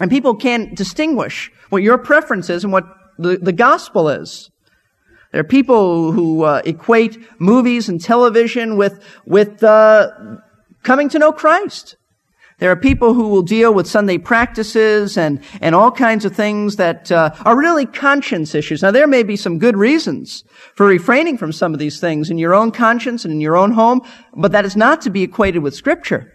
And 0.00 0.12
people 0.12 0.36
can't 0.36 0.76
distinguish 0.76 1.50
what 1.70 1.82
your 1.82 1.98
preference 1.98 2.48
is 2.50 2.62
and 2.62 2.72
what 2.72 2.84
the, 3.18 3.36
the 3.36 3.50
gospel 3.50 4.08
is. 4.08 4.48
There 5.32 5.40
are 5.40 5.44
people 5.58 6.12
who 6.12 6.44
uh, 6.44 6.62
equate 6.64 7.18
movies 7.40 7.88
and 7.88 8.00
television 8.00 8.76
with, 8.76 9.04
with 9.26 9.64
uh, 9.64 10.08
coming 10.84 11.08
to 11.08 11.18
know 11.18 11.32
Christ. 11.32 11.96
There 12.62 12.70
are 12.70 12.76
people 12.76 13.12
who 13.12 13.26
will 13.26 13.42
deal 13.42 13.74
with 13.74 13.88
Sunday 13.88 14.18
practices 14.18 15.18
and, 15.18 15.40
and 15.60 15.74
all 15.74 15.90
kinds 15.90 16.24
of 16.24 16.36
things 16.36 16.76
that 16.76 17.10
uh, 17.10 17.34
are 17.44 17.58
really 17.58 17.86
conscience 17.86 18.54
issues. 18.54 18.82
Now, 18.82 18.92
there 18.92 19.08
may 19.08 19.24
be 19.24 19.34
some 19.34 19.58
good 19.58 19.76
reasons 19.76 20.44
for 20.76 20.86
refraining 20.86 21.38
from 21.38 21.50
some 21.50 21.72
of 21.72 21.80
these 21.80 21.98
things 21.98 22.30
in 22.30 22.38
your 22.38 22.54
own 22.54 22.70
conscience 22.70 23.24
and 23.24 23.34
in 23.34 23.40
your 23.40 23.56
own 23.56 23.72
home, 23.72 24.00
but 24.32 24.52
that 24.52 24.64
is 24.64 24.76
not 24.76 25.00
to 25.00 25.10
be 25.10 25.24
equated 25.24 25.60
with 25.64 25.74
Scripture. 25.74 26.32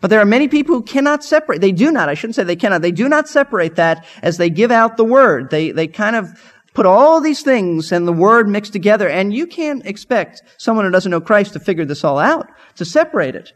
But 0.00 0.10
there 0.10 0.18
are 0.18 0.24
many 0.24 0.48
people 0.48 0.74
who 0.74 0.82
cannot 0.82 1.22
separate. 1.22 1.60
They 1.60 1.70
do 1.70 1.92
not. 1.92 2.08
I 2.08 2.14
shouldn't 2.14 2.34
say 2.34 2.42
they 2.42 2.56
cannot. 2.56 2.82
They 2.82 2.90
do 2.90 3.08
not 3.08 3.28
separate 3.28 3.76
that 3.76 4.04
as 4.22 4.36
they 4.36 4.50
give 4.50 4.72
out 4.72 4.96
the 4.96 5.04
word. 5.04 5.50
They, 5.50 5.70
they 5.70 5.86
kind 5.86 6.16
of 6.16 6.42
put 6.74 6.86
all 6.86 7.20
these 7.20 7.42
things 7.42 7.92
and 7.92 8.04
the 8.04 8.12
word 8.12 8.48
mixed 8.48 8.72
together. 8.72 9.08
And 9.08 9.32
you 9.32 9.46
can't 9.46 9.86
expect 9.86 10.42
someone 10.58 10.86
who 10.86 10.90
doesn't 10.90 11.12
know 11.12 11.20
Christ 11.20 11.52
to 11.52 11.60
figure 11.60 11.84
this 11.84 12.02
all 12.02 12.18
out, 12.18 12.48
to 12.74 12.84
separate 12.84 13.36
it. 13.36 13.52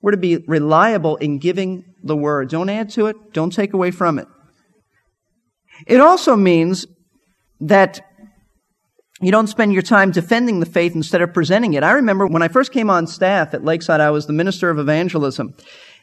We're 0.00 0.12
to 0.12 0.16
be 0.16 0.36
reliable 0.46 1.16
in 1.16 1.38
giving 1.38 1.84
the 2.02 2.16
word. 2.16 2.50
Don't 2.50 2.68
add 2.68 2.90
to 2.90 3.06
it. 3.06 3.32
Don't 3.32 3.52
take 3.52 3.72
away 3.72 3.90
from 3.90 4.18
it. 4.18 4.28
It 5.86 6.00
also 6.00 6.36
means 6.36 6.86
that 7.60 8.00
you 9.20 9.32
don't 9.32 9.48
spend 9.48 9.72
your 9.72 9.82
time 9.82 10.12
defending 10.12 10.60
the 10.60 10.66
faith 10.66 10.94
instead 10.94 11.22
of 11.22 11.34
presenting 11.34 11.74
it. 11.74 11.82
I 11.82 11.92
remember 11.92 12.26
when 12.26 12.42
I 12.42 12.48
first 12.48 12.72
came 12.72 12.88
on 12.88 13.06
staff 13.06 13.52
at 13.52 13.64
Lakeside, 13.64 14.00
I 14.00 14.10
was 14.10 14.26
the 14.26 14.32
minister 14.32 14.70
of 14.70 14.78
evangelism. 14.78 15.54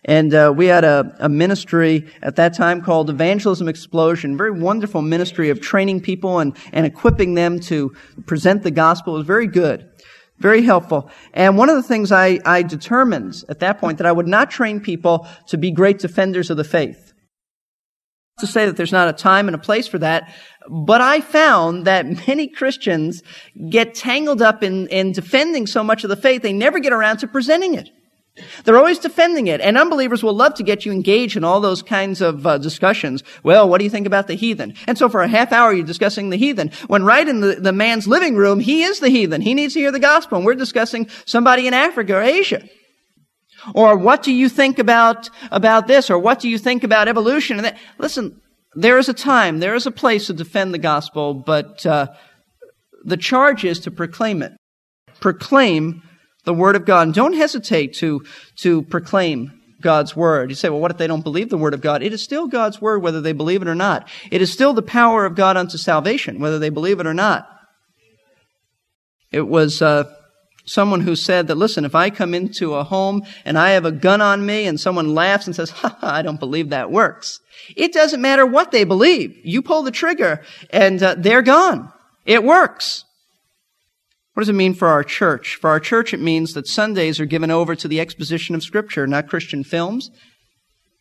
And 0.03 0.33
uh, 0.35 0.53
we 0.55 0.67
had 0.67 0.83
a, 0.83 1.15
a, 1.19 1.29
ministry 1.29 2.07
at 2.21 2.35
that 2.35 2.53
time 2.55 2.81
called 2.81 3.09
Evangelism 3.09 3.67
Explosion, 3.67 4.37
very 4.37 4.51
wonderful 4.51 5.01
ministry 5.01 5.49
of 5.49 5.61
training 5.61 6.01
people 6.01 6.39
and, 6.39 6.55
and 6.71 6.85
equipping 6.85 7.33
them 7.33 7.59
to 7.61 7.95
present 8.27 8.61
the 8.61 8.69
gospel. 8.69 9.15
It 9.15 9.19
was 9.19 9.27
very 9.27 9.47
good, 9.47 9.89
very 10.37 10.61
helpful. 10.63 11.09
And 11.33 11.57
one 11.57 11.69
of 11.69 11.75
the 11.75 11.83
things 11.83 12.11
I, 12.11 12.39
I 12.45 12.61
determined 12.61 13.43
at 13.47 13.59
that 13.59 13.79
point 13.79 13.97
that 13.99 14.07
I 14.07 14.11
would 14.11 14.27
not 14.27 14.51
train 14.51 14.79
people 14.79 15.27
to 15.47 15.57
be 15.57 15.71
great 15.71 15.99
defenders 15.99 16.49
of 16.49 16.57
the 16.57 16.63
faith 16.63 17.13
to 18.39 18.47
say 18.47 18.65
that 18.65 18.75
there's 18.75 18.91
not 18.91 19.07
a 19.07 19.13
time 19.13 19.47
and 19.47 19.55
a 19.55 19.59
place 19.59 19.87
for 19.87 19.97
that, 19.99 20.33
but 20.69 20.99
I 20.99 21.21
found 21.21 21.85
that 21.85 22.27
many 22.27 22.47
Christians 22.47 23.23
get 23.69 23.95
tangled 23.95 24.41
up 24.41 24.61
in, 24.61 24.87
in 24.87 25.13
defending 25.13 25.67
so 25.67 25.83
much 25.83 26.03
of 26.03 26.09
the 26.09 26.17
faith, 26.17 26.41
they 26.41 26.53
never 26.53 26.79
get 26.79 26.91
around 26.91 27.17
to 27.19 27.27
presenting 27.27 27.75
it. 27.75 27.89
They're 28.63 28.77
always 28.77 28.99
defending 28.99 29.47
it, 29.47 29.61
and 29.61 29.77
unbelievers 29.77 30.21
will 30.21 30.33
love 30.33 30.55
to 30.55 30.63
get 30.63 30.85
you 30.85 30.91
engaged 30.91 31.37
in 31.37 31.45
all 31.45 31.61
those 31.61 31.81
kinds 31.81 32.19
of 32.19 32.45
uh, 32.45 32.57
discussions. 32.57 33.23
Well, 33.43 33.69
what 33.69 33.77
do 33.77 33.85
you 33.85 33.89
think 33.89 34.05
about 34.05 34.27
the 34.27 34.35
heathen? 34.35 34.73
And 34.87 34.97
so 34.97 35.07
for 35.07 35.21
a 35.21 35.27
half 35.27 35.53
hour, 35.53 35.71
you're 35.71 35.85
discussing 35.85 36.31
the 36.31 36.37
heathen, 36.37 36.71
when 36.87 37.05
right 37.05 37.27
in 37.27 37.39
the, 37.39 37.55
the 37.55 37.71
man's 37.71 38.07
living 38.07 38.35
room, 38.35 38.59
he 38.59 38.83
is 38.83 38.99
the 38.99 39.07
heathen. 39.09 39.41
He 39.41 39.53
needs 39.53 39.73
to 39.75 39.79
hear 39.79 39.91
the 39.91 39.99
gospel, 39.99 40.37
and 40.37 40.45
we're 40.45 40.55
discussing 40.55 41.07
somebody 41.25 41.65
in 41.65 41.73
Africa 41.73 42.15
or 42.15 42.21
Asia. 42.21 42.67
Or 43.73 43.97
what 43.97 44.21
do 44.21 44.33
you 44.33 44.49
think 44.49 44.79
about, 44.79 45.29
about 45.49 45.87
this? 45.87 46.09
Or 46.09 46.19
what 46.19 46.39
do 46.39 46.49
you 46.49 46.57
think 46.57 46.83
about 46.83 47.07
evolution? 47.07 47.57
And 47.57 47.65
that, 47.65 47.77
listen, 47.97 48.41
there 48.73 48.97
is 48.97 49.07
a 49.07 49.13
time, 49.13 49.59
there 49.59 49.75
is 49.75 49.85
a 49.85 49.91
place 49.91 50.27
to 50.27 50.33
defend 50.33 50.73
the 50.73 50.77
gospel, 50.77 51.33
but 51.33 51.85
uh, 51.85 52.07
the 53.05 53.17
charge 53.17 53.63
is 53.63 53.79
to 53.79 53.91
proclaim 53.91 54.43
it. 54.43 54.51
Proclaim 55.21 56.03
the 56.45 56.53
word 56.53 56.75
of 56.75 56.85
God. 56.85 57.07
And 57.07 57.13
don't 57.13 57.33
hesitate 57.33 57.95
to, 57.95 58.23
to 58.57 58.83
proclaim 58.83 59.51
God's 59.81 60.15
word. 60.15 60.49
You 60.49 60.55
say, 60.55 60.69
well, 60.69 60.79
what 60.79 60.91
if 60.91 60.97
they 60.97 61.07
don't 61.07 61.23
believe 61.23 61.49
the 61.49 61.57
word 61.57 61.73
of 61.73 61.81
God? 61.81 62.01
It 62.01 62.13
is 62.13 62.23
still 62.23 62.47
God's 62.47 62.81
word, 62.81 63.01
whether 63.01 63.21
they 63.21 63.33
believe 63.33 63.61
it 63.61 63.67
or 63.67 63.75
not. 63.75 64.07
It 64.31 64.41
is 64.41 64.51
still 64.51 64.73
the 64.73 64.81
power 64.81 65.25
of 65.25 65.35
God 65.35 65.57
unto 65.57 65.77
salvation, 65.77 66.39
whether 66.39 66.59
they 66.59 66.69
believe 66.69 66.99
it 66.99 67.07
or 67.07 67.13
not. 67.13 67.47
It 69.31 69.47
was, 69.47 69.81
uh, 69.81 70.05
someone 70.65 71.01
who 71.01 71.15
said 71.15 71.47
that, 71.47 71.55
listen, 71.55 71.85
if 71.85 71.95
I 71.95 72.09
come 72.09 72.33
into 72.33 72.73
a 72.73 72.83
home 72.83 73.23
and 73.45 73.57
I 73.57 73.71
have 73.71 73.85
a 73.85 73.91
gun 73.91 74.21
on 74.21 74.45
me 74.45 74.65
and 74.65 74.79
someone 74.79 75.13
laughs 75.13 75.45
and 75.45 75.55
says, 75.55 75.69
ha, 75.81 75.97
ha 75.99 76.15
I 76.15 76.21
don't 76.21 76.39
believe 76.39 76.69
that 76.69 76.91
works. 76.91 77.39
It 77.75 77.93
doesn't 77.93 78.21
matter 78.21 78.45
what 78.45 78.71
they 78.71 78.83
believe. 78.83 79.35
You 79.43 79.61
pull 79.61 79.83
the 79.83 79.91
trigger 79.91 80.43
and 80.71 81.01
uh, 81.01 81.15
they're 81.17 81.41
gone. 81.41 81.91
It 82.25 82.43
works. 82.43 83.04
What 84.35 84.41
does 84.41 84.49
it 84.49 84.53
mean 84.53 84.73
for 84.73 84.89
our 84.89 85.03
church? 85.03 85.55
For 85.55 85.69
our 85.69 85.79
church, 85.79 86.13
it 86.13 86.19
means 86.19 86.53
that 86.53 86.67
Sundays 86.67 87.21
are 87.21 87.25
given 87.25 87.49
over 87.49 87.73
to 87.73 87.87
the 87.87 88.01
exposition 88.01 88.53
of 88.53 88.63
Scripture, 88.63 89.07
not 89.07 89.29
Christian 89.29 89.63
films. 89.63 90.11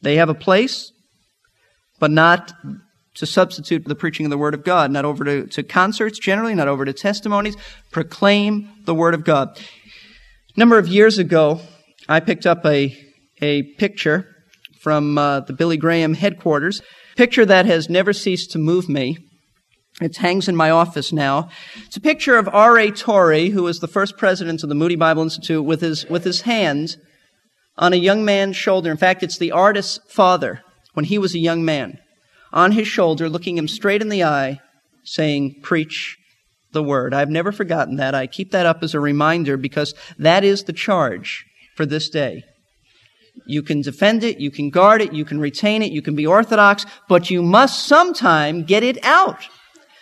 They 0.02 0.14
have 0.16 0.28
a 0.28 0.34
place, 0.34 0.92
but 1.98 2.12
not 2.12 2.52
to 3.16 3.26
substitute 3.26 3.84
the 3.86 3.96
preaching 3.96 4.24
of 4.24 4.30
the 4.30 4.38
Word 4.38 4.54
of 4.54 4.62
God, 4.62 4.92
not 4.92 5.04
over 5.04 5.24
to, 5.24 5.46
to 5.48 5.64
concerts 5.64 6.20
generally, 6.20 6.54
not 6.54 6.68
over 6.68 6.84
to 6.84 6.92
testimonies. 6.92 7.56
Proclaim 7.90 8.70
the 8.84 8.94
Word 8.94 9.14
of 9.14 9.24
God. 9.24 9.58
A 10.56 10.60
number 10.60 10.78
of 10.78 10.86
years 10.86 11.18
ago, 11.18 11.60
I 12.08 12.20
picked 12.20 12.46
up 12.46 12.64
a, 12.64 12.96
a 13.42 13.64
picture 13.78 14.28
from 14.78 15.18
uh, 15.18 15.40
the 15.40 15.54
Billy 15.54 15.76
Graham 15.76 16.14
headquarters, 16.14 16.82
picture 17.16 17.44
that 17.44 17.66
has 17.66 17.90
never 17.90 18.12
ceased 18.12 18.52
to 18.52 18.58
move 18.60 18.88
me. 18.88 19.18
It 20.00 20.16
hangs 20.16 20.48
in 20.48 20.56
my 20.56 20.70
office 20.70 21.12
now. 21.12 21.50
It's 21.86 21.96
a 21.96 22.00
picture 22.00 22.36
of 22.36 22.48
R.A. 22.48 22.90
Torrey, 22.90 23.50
who 23.50 23.62
was 23.62 23.78
the 23.78 23.88
first 23.88 24.16
president 24.16 24.62
of 24.62 24.68
the 24.68 24.74
Moody 24.74 24.96
Bible 24.96 25.22
Institute, 25.22 25.64
with 25.64 25.80
his, 25.80 26.04
with 26.06 26.24
his 26.24 26.42
hand 26.42 26.96
on 27.76 27.92
a 27.92 27.96
young 27.96 28.24
man's 28.24 28.56
shoulder. 28.56 28.90
In 28.90 28.96
fact, 28.96 29.22
it's 29.22 29.38
the 29.38 29.52
artist's 29.52 30.00
father 30.12 30.62
when 30.94 31.04
he 31.04 31.18
was 31.18 31.34
a 31.34 31.38
young 31.38 31.64
man 31.64 31.98
on 32.52 32.72
his 32.72 32.88
shoulder, 32.88 33.28
looking 33.28 33.56
him 33.56 33.68
straight 33.68 34.02
in 34.02 34.08
the 34.08 34.24
eye, 34.24 34.60
saying, 35.04 35.60
Preach 35.62 36.16
the 36.72 36.82
word. 36.82 37.14
I've 37.14 37.30
never 37.30 37.52
forgotten 37.52 37.96
that. 37.96 38.14
I 38.14 38.26
keep 38.26 38.50
that 38.50 38.66
up 38.66 38.82
as 38.82 38.94
a 38.94 39.00
reminder 39.00 39.56
because 39.56 39.94
that 40.18 40.42
is 40.42 40.64
the 40.64 40.72
charge 40.72 41.44
for 41.76 41.86
this 41.86 42.08
day. 42.08 42.42
You 43.46 43.62
can 43.62 43.80
defend 43.80 44.22
it, 44.22 44.38
you 44.38 44.50
can 44.50 44.70
guard 44.70 45.02
it, 45.02 45.12
you 45.12 45.24
can 45.24 45.40
retain 45.40 45.82
it, 45.82 45.92
you 45.92 46.02
can 46.02 46.14
be 46.14 46.26
orthodox, 46.26 46.84
but 47.08 47.30
you 47.30 47.42
must 47.42 47.86
sometime 47.86 48.64
get 48.64 48.82
it 48.82 49.04
out. 49.04 49.48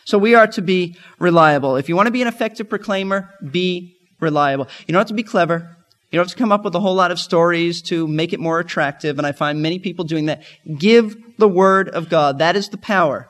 So 0.04 0.18
we 0.18 0.34
are 0.34 0.46
to 0.48 0.62
be 0.62 0.96
reliable. 1.18 1.76
If 1.76 1.88
you 1.88 1.96
want 1.96 2.06
to 2.06 2.12
be 2.12 2.22
an 2.22 2.28
effective 2.28 2.68
proclaimer, 2.68 3.30
be 3.50 3.96
reliable. 4.20 4.68
You 4.86 4.92
don't 4.92 5.00
have 5.00 5.08
to 5.08 5.14
be 5.14 5.22
clever. 5.22 5.76
You 6.10 6.18
don't 6.18 6.26
have 6.26 6.32
to 6.32 6.38
come 6.38 6.52
up 6.52 6.64
with 6.64 6.74
a 6.74 6.80
whole 6.80 6.94
lot 6.94 7.10
of 7.10 7.18
stories 7.18 7.80
to 7.82 8.06
make 8.06 8.32
it 8.32 8.40
more 8.40 8.58
attractive, 8.60 9.16
and 9.18 9.26
I 9.26 9.32
find 9.32 9.62
many 9.62 9.78
people 9.78 10.04
doing 10.04 10.26
that. 10.26 10.42
Give 10.78 11.16
the 11.38 11.48
Word 11.48 11.88
of 11.88 12.10
God. 12.10 12.38
That 12.38 12.54
is 12.54 12.68
the 12.68 12.76
power. 12.76 13.28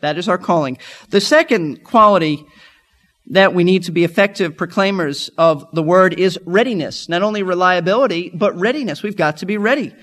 That 0.00 0.18
is 0.18 0.28
our 0.28 0.38
calling. 0.38 0.78
The 1.10 1.20
second 1.20 1.84
quality 1.84 2.44
that 3.28 3.54
we 3.54 3.62
need 3.62 3.84
to 3.84 3.92
be 3.92 4.02
effective 4.02 4.56
proclaimers 4.56 5.28
of 5.38 5.64
the 5.72 5.84
Word 5.84 6.18
is 6.18 6.36
readiness. 6.44 7.08
Not 7.08 7.22
only 7.22 7.44
reliability, 7.44 8.30
but 8.34 8.58
readiness. 8.58 9.04
We've 9.04 9.16
got 9.16 9.36
to 9.38 9.46
be 9.46 9.56
ready. 9.56 9.94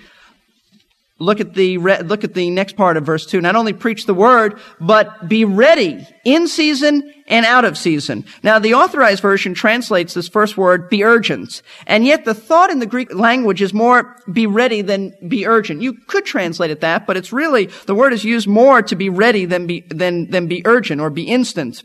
Look 1.20 1.40
at 1.40 1.56
the, 1.56 1.80
look 1.80 2.24
at 2.24 2.36
the 2.36 2.52
next 2.52 2.76
part 2.76 2.96
of 2.96 3.04
verse 3.04 3.26
2. 3.26 3.42
Not 3.42 3.56
only 3.56 3.74
preach 3.74 4.06
the 4.06 4.14
word, 4.14 4.60
but 4.80 5.28
be 5.28 5.46
ready 5.46 6.08
in 6.24 6.48
season 6.48 7.12
and 7.28 7.44
out 7.44 7.66
of 7.66 7.76
season. 7.76 8.24
Now, 8.44 8.60
the 8.60 8.76
authorized 8.76 9.22
version 9.24 9.56
translates 9.56 10.14
this 10.14 10.28
first 10.28 10.58
word, 10.58 10.90
be 10.90 11.04
urgent. 11.04 11.64
And 11.88 12.06
yet 12.06 12.26
the 12.26 12.36
thought 12.36 12.70
in 12.70 12.78
the 12.78 12.86
Greek 12.86 13.12
language 13.16 13.64
is 13.64 13.74
more 13.74 14.16
be 14.32 14.46
ready 14.46 14.82
than 14.82 15.12
be 15.28 15.48
urgent. 15.48 15.82
You 15.82 15.94
could 15.94 16.26
translate 16.26 16.70
it 16.70 16.82
that, 16.82 17.08
but 17.08 17.18
it's 17.18 17.34
really, 17.34 17.66
the 17.88 17.96
word 17.96 18.14
is 18.14 18.24
used 18.24 18.48
more 18.48 18.84
to 18.84 18.96
be 18.96 19.10
ready 19.10 19.46
than 19.46 19.66
be, 19.66 19.82
than, 19.90 20.30
than 20.30 20.48
be 20.48 20.62
urgent 20.66 21.02
or 21.02 21.10
be 21.10 21.24
instant. 21.24 21.84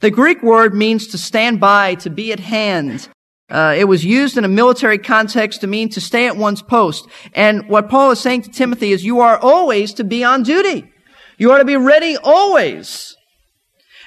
The 0.00 0.10
Greek 0.10 0.44
word 0.44 0.74
means 0.74 1.08
to 1.08 1.18
stand 1.18 1.58
by, 1.58 1.96
to 1.96 2.10
be 2.10 2.32
at 2.32 2.40
hand. 2.40 3.08
Uh, 3.50 3.74
it 3.76 3.84
was 3.84 4.04
used 4.04 4.36
in 4.36 4.44
a 4.44 4.48
military 4.48 4.98
context 4.98 5.62
to 5.62 5.66
mean 5.66 5.88
to 5.88 6.00
stay 6.00 6.26
at 6.26 6.36
one's 6.36 6.60
post. 6.60 7.06
And 7.32 7.68
what 7.68 7.88
Paul 7.88 8.10
is 8.10 8.20
saying 8.20 8.42
to 8.42 8.50
Timothy 8.50 8.92
is 8.92 9.04
you 9.04 9.20
are 9.20 9.38
always 9.38 9.94
to 9.94 10.04
be 10.04 10.22
on 10.22 10.42
duty. 10.42 10.92
You 11.38 11.52
are 11.52 11.58
to 11.58 11.64
be 11.64 11.76
ready 11.76 12.16
always. 12.16 13.16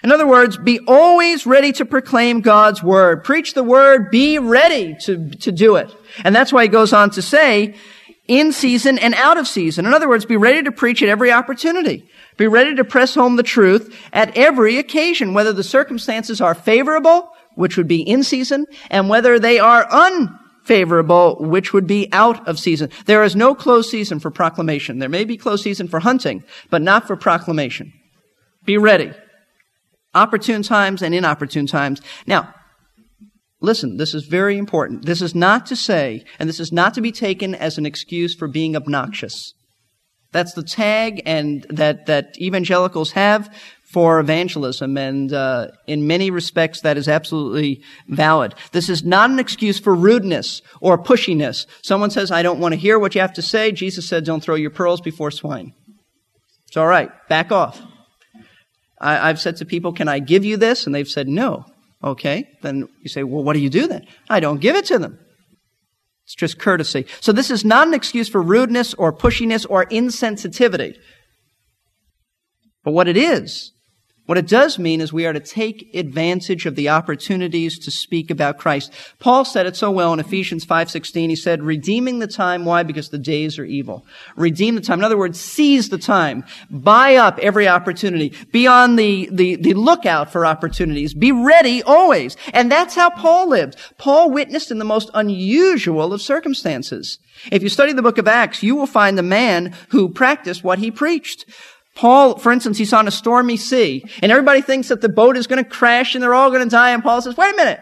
In 0.04 0.12
other 0.12 0.28
words, 0.28 0.58
be 0.58 0.80
always 0.88 1.46
ready 1.46 1.72
to 1.74 1.86
proclaim 1.86 2.42
God's 2.42 2.84
word. 2.84 3.24
Preach 3.24 3.54
the 3.54 3.64
word, 3.64 4.10
be 4.12 4.40
ready 4.40 4.96
to, 5.02 5.30
to 5.30 5.52
do 5.52 5.76
it. 5.76 5.96
And 6.24 6.36
that's 6.36 6.52
why 6.52 6.64
he 6.64 6.70
goes 6.70 6.92
on 6.92 7.12
to 7.12 7.22
say, 7.22 7.76
in 8.28 8.52
season 8.52 8.98
and 8.98 9.14
out 9.16 9.38
of 9.38 9.48
season. 9.48 9.86
In 9.86 9.94
other 9.94 10.08
words, 10.08 10.26
be 10.26 10.38
ready 10.38 10.64
to 10.64 10.72
preach 10.72 11.04
at 11.04 11.10
every 11.10 11.32
opportunity. 11.32 12.10
Be 12.38 12.48
ready 12.48 12.76
to 12.76 12.84
press 12.84 13.14
home 13.14 13.36
the 13.36 13.44
truth 13.44 13.96
at 14.14 14.38
every 14.38 14.78
occasion, 14.78 15.34
whether 15.34 15.54
the 15.54 15.64
circumstances 15.64 16.42
are 16.42 16.56
favorable 16.56 17.32
which 17.62 17.78
would 17.78 17.88
be 17.88 18.02
in 18.02 18.24
season, 18.24 18.66
and 18.90 19.08
whether 19.08 19.38
they 19.38 19.60
are 19.60 19.86
unfavorable, 19.92 21.38
which 21.40 21.74
would 21.74 21.86
be 21.86 22.10
out 22.12 22.48
of 22.48 22.58
season. 22.58 22.90
There 23.06 23.24
is 23.24 23.36
no 23.36 23.54
closed 23.54 23.92
season 23.92 24.20
for 24.20 24.32
proclamation. 24.32 24.98
There 24.98 25.08
may 25.08 25.26
be 25.26 25.38
closed 25.38 25.64
season 25.64 25.88
for 25.88 26.00
hunting, 26.00 26.44
but 26.72 26.82
not 26.82 27.06
for 27.06 27.16
proclamation. 27.16 27.94
Be 28.66 28.80
ready. 28.80 29.12
Opportune 30.16 30.64
times 30.64 31.04
and 31.04 31.14
inopportune 31.14 31.68
times. 31.68 32.02
Now, 32.26 32.52
listen, 33.60 33.98
this 33.98 34.16
is 34.16 34.26
very 34.26 34.58
important. 34.58 35.06
This 35.06 35.22
is 35.22 35.36
not 35.36 35.68
to 35.68 35.76
say, 35.76 36.24
and 36.40 36.50
this 36.50 36.60
is 36.60 36.72
not 36.72 36.96
to 36.96 37.02
be 37.02 37.12
taken 37.12 37.54
as 37.54 37.78
an 37.78 37.86
excuse 37.86 38.34
for 38.34 38.48
being 38.48 38.76
obnoxious. 38.76 39.54
That's 40.32 40.54
the 40.54 40.64
tag 40.64 41.22
and 41.28 41.64
that, 41.70 42.08
that 42.08 42.34
evangelicals 42.40 43.12
have 43.12 43.54
for 43.92 44.20
evangelism, 44.20 44.98
and 44.98 45.34
uh, 45.34 45.68
in 45.86 46.08
many 46.08 46.32
respects, 46.32 46.82
that 46.82 46.98
is 46.98 47.08
absolutely 47.08 47.82
valid. 48.08 48.56
This 48.72 48.88
is 48.88 49.04
not 49.04 49.30
an 49.30 49.40
excuse 49.40 49.80
for 49.80 49.94
rudeness 49.94 50.62
or 50.80 50.98
pushiness. 50.98 51.66
Someone 51.82 52.10
says, 52.10 52.32
"I 52.32 52.42
don't 52.42 52.60
want 52.60 52.74
to 52.74 52.80
hear 52.80 52.98
what 52.98 53.16
you 53.16 53.22
have 53.22 53.34
to 53.34 53.42
say." 53.42 53.72
Jesus 53.72 54.08
said, 54.08 54.24
"Don't 54.24 54.42
throw 54.42 54.56
your 54.56 54.70
pearls 54.70 55.02
before 55.02 55.32
swine." 55.32 55.74
It's 56.68 56.78
all 56.78 56.88
right. 56.88 57.12
Back 57.28 57.52
off. 57.52 57.82
I, 59.00 59.30
I've 59.30 59.42
said 59.42 59.58
to 59.58 59.66
people, 59.66 59.92
"Can 59.92 60.08
I 60.08 60.20
give 60.20 60.46
you 60.46 60.56
this?" 60.58 60.86
And 60.86 60.96
they've 60.96 61.08
said, 61.08 61.28
"No." 61.28 61.66
Okay, 62.04 62.48
then 62.62 62.88
you 63.02 63.10
say, 63.10 63.24
"Well, 63.24 63.44
what 63.44 63.54
do 63.54 63.60
you 63.60 63.70
do 63.70 63.88
then?" 63.88 64.08
I 64.30 64.40
don't 64.40 64.62
give 64.62 64.76
it 64.76 64.86
to 64.86 65.00
them. 65.00 65.20
It's 66.26 66.36
just 66.36 66.60
courtesy. 66.60 67.06
So 67.20 67.34
this 67.34 67.52
is 67.52 67.66
not 67.66 67.88
an 67.88 67.94
excuse 67.94 68.30
for 68.30 68.42
rudeness 68.42 68.94
or 68.94 69.12
pushiness 69.12 69.66
or 69.70 69.86
insensitivity. 69.88 70.96
But 72.84 72.94
what 72.94 73.08
it 73.08 73.18
is, 73.18 73.74
what 74.32 74.38
it 74.38 74.48
does 74.48 74.80
mean 74.80 75.02
is 75.02 75.12
we 75.12 75.26
are 75.26 75.34
to 75.34 75.42
take 75.42 75.94
advantage 75.94 76.66
of 76.66 76.78
the 76.78 76.88
opportunities 76.88 77.78
to 77.78 77.92
speak 77.92 78.32
about 78.32 78.58
Christ. 78.58 78.90
Paul 79.20 79.44
said 79.44 79.66
it 79.66 79.76
so 79.76 79.92
well 79.92 80.14
in 80.14 80.22
Ephesians 80.22 80.64
5:16. 80.64 81.30
He 81.30 81.36
said, 81.36 81.62
"Redeeming 81.62 82.20
the 82.20 82.28
time 82.28 82.64
why? 82.64 82.84
Because 82.84 83.10
the 83.10 83.18
days 83.18 83.60
are 83.60 83.66
evil." 83.66 84.06
Redeem 84.38 84.76
the 84.76 84.80
time. 84.80 85.00
In 85.00 85.04
other 85.04 85.18
words, 85.18 85.38
seize 85.38 85.90
the 85.90 85.98
time. 85.98 86.46
Buy 86.70 87.16
up 87.16 87.40
every 87.40 87.68
opportunity. 87.68 88.32
Be 88.54 88.68
on 88.68 88.96
the, 88.96 89.28
the, 89.34 89.58
the 89.58 89.74
lookout 89.74 90.32
for 90.32 90.46
opportunities. 90.46 91.14
Be 91.14 91.34
ready 91.34 91.84
always. 91.84 92.38
And 92.54 92.72
that's 92.72 92.96
how 92.96 93.10
Paul 93.10 93.50
lived. 93.50 93.76
Paul 93.98 94.32
witnessed 94.32 94.72
in 94.72 94.80
the 94.80 94.86
most 94.86 95.10
unusual 95.14 96.14
of 96.14 96.22
circumstances. 96.22 97.20
If 97.52 97.64
you 97.64 97.68
study 97.68 97.92
the 97.92 98.02
book 98.02 98.18
of 98.18 98.30
Acts, 98.30 98.64
you 98.64 98.78
will 98.78 98.88
find 98.88 99.18
the 99.18 99.24
man 99.24 99.74
who 99.90 100.08
practiced 100.08 100.64
what 100.64 100.80
he 100.80 100.90
preached. 100.90 101.44
Paul, 101.96 102.38
for 102.38 102.52
instance, 102.52 102.78
he's 102.78 102.94
on 102.94 103.08
a 103.08 103.12
stormy 103.12 103.58
sea, 103.58 104.06
and 104.22 104.32
everybody 104.32 104.62
thinks 104.62 104.88
that 104.88 105.02
the 105.02 105.10
boat 105.10 105.38
is 105.38 105.48
going 105.48 105.64
to 105.64 105.70
crash 105.70 106.16
and 106.16 106.24
they're 106.24 106.34
all 106.34 106.50
going 106.50 106.64
to 106.64 106.70
die. 106.70 106.92
And 106.92 107.04
Paul 107.04 107.22
says, 107.22 107.38
wait 107.38 107.54
a 107.54 107.58
minute. 107.58 107.82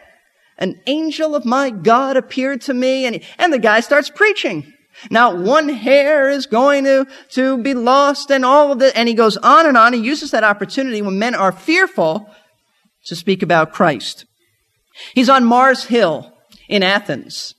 An 0.58 0.82
angel 0.88 1.36
of 1.36 1.46
my 1.46 1.70
God 1.70 2.18
appeared 2.18 2.62
to 2.62 2.74
me, 2.74 3.06
and, 3.06 3.22
and 3.38 3.54
the 3.54 3.60
guy 3.60 3.80
starts 3.80 4.10
preaching. 4.10 4.74
Now, 5.10 5.34
one 5.34 5.70
hair 5.70 6.30
is 6.30 6.46
going 6.46 6.84
to, 6.84 7.08
to 7.30 7.58
be 7.64 7.74
lost 7.74 8.32
and 8.32 8.44
all 8.44 8.72
of 8.72 8.82
it. 8.82 8.96
And 8.98 9.08
he 9.08 9.16
goes 9.16 9.38
on 9.38 9.66
and 9.66 9.78
on. 9.78 9.94
He 9.94 10.00
uses 10.00 10.32
that 10.32 10.44
opportunity 10.44 11.02
when 11.02 11.18
men 11.18 11.36
are 11.36 11.54
fearful 11.54 12.30
to 13.06 13.16
speak 13.16 13.42
about 13.42 13.72
Christ. 13.72 14.26
He's 15.14 15.30
on 15.30 15.46
Mars 15.46 15.86
Hill 15.86 16.34
in 16.68 16.84
Athens. 16.84 17.56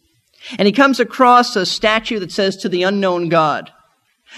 And 0.59 0.67
he 0.67 0.73
comes 0.73 1.01
across 1.01 1.57
a 1.57 1.65
statue 1.65 2.19
that 2.19 2.33
says 2.33 2.57
to 2.59 2.69
the 2.69 2.83
unknown 2.83 3.29
God. 3.31 3.73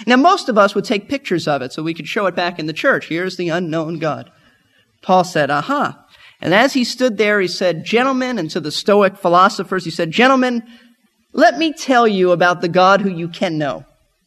Now, 0.07 0.15
most 0.15 0.49
of 0.49 0.57
us 0.57 0.75
would 0.75 0.85
take 0.85 1.09
pictures 1.09 1.47
of 1.47 1.61
it 1.61 1.71
so 1.71 1.83
we 1.83 1.93
could 1.93 2.07
show 2.07 2.25
it 2.25 2.35
back 2.35 2.59
in 2.59 2.65
the 2.65 2.73
church. 2.73 3.07
Here's 3.07 3.37
the 3.37 3.49
unknown 3.49 3.99
God. 3.99 4.31
Paul 5.01 5.23
said, 5.23 5.51
aha. 5.51 6.05
And 6.41 6.53
as 6.53 6.73
he 6.73 6.83
stood 6.83 7.17
there, 7.17 7.39
he 7.39 7.47
said, 7.47 7.85
gentlemen, 7.85 8.37
and 8.37 8.49
to 8.51 8.59
the 8.59 8.71
Stoic 8.71 9.17
philosophers, 9.17 9.85
he 9.85 9.91
said, 9.91 10.11
gentlemen, 10.11 10.63
let 11.31 11.57
me 11.57 11.73
tell 11.73 12.07
you 12.07 12.31
about 12.31 12.61
the 12.61 12.69
God 12.69 13.01
who 13.01 13.09
you 13.09 13.27
can 13.27 13.57
know. 13.57 13.85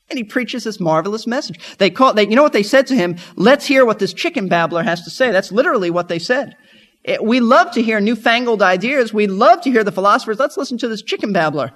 And 0.09 0.17
he 0.17 0.25
preaches 0.25 0.65
this 0.65 0.79
marvelous 0.79 1.27
message. 1.27 1.59
They 1.79 1.91
call, 1.91 2.15
they, 2.15 2.29
you 2.29 2.37
know 2.37 2.43
what 2.43 2.53
they 2.53 2.63
said 2.63 2.87
to 2.89 2.95
him? 2.95 3.17
Let's 3.35 3.67
hear 3.67 3.85
what 3.85 3.99
this 3.99 4.13
chicken 4.13 4.49
babbler 4.49 4.83
has 4.83 5.03
to 5.03 5.11
say. 5.11 5.33
That's 5.33 5.51
literally 5.51 5.91
what 5.91 6.09
they 6.09 6.21
said. 6.21 6.57
It, 7.03 7.25
we 7.25 7.41
love 7.41 7.73
to 7.73 7.83
hear 7.83 8.01
newfangled 8.01 8.63
ideas. 8.63 9.13
We 9.13 9.27
love 9.27 9.63
to 9.63 9.71
hear 9.71 9.85
the 9.85 9.93
philosophers. 9.93 10.39
Let's 10.39 10.57
listen 10.57 10.79
to 10.79 10.89
this 10.89 11.03
chicken 11.03 11.33
babbler. 11.33 11.73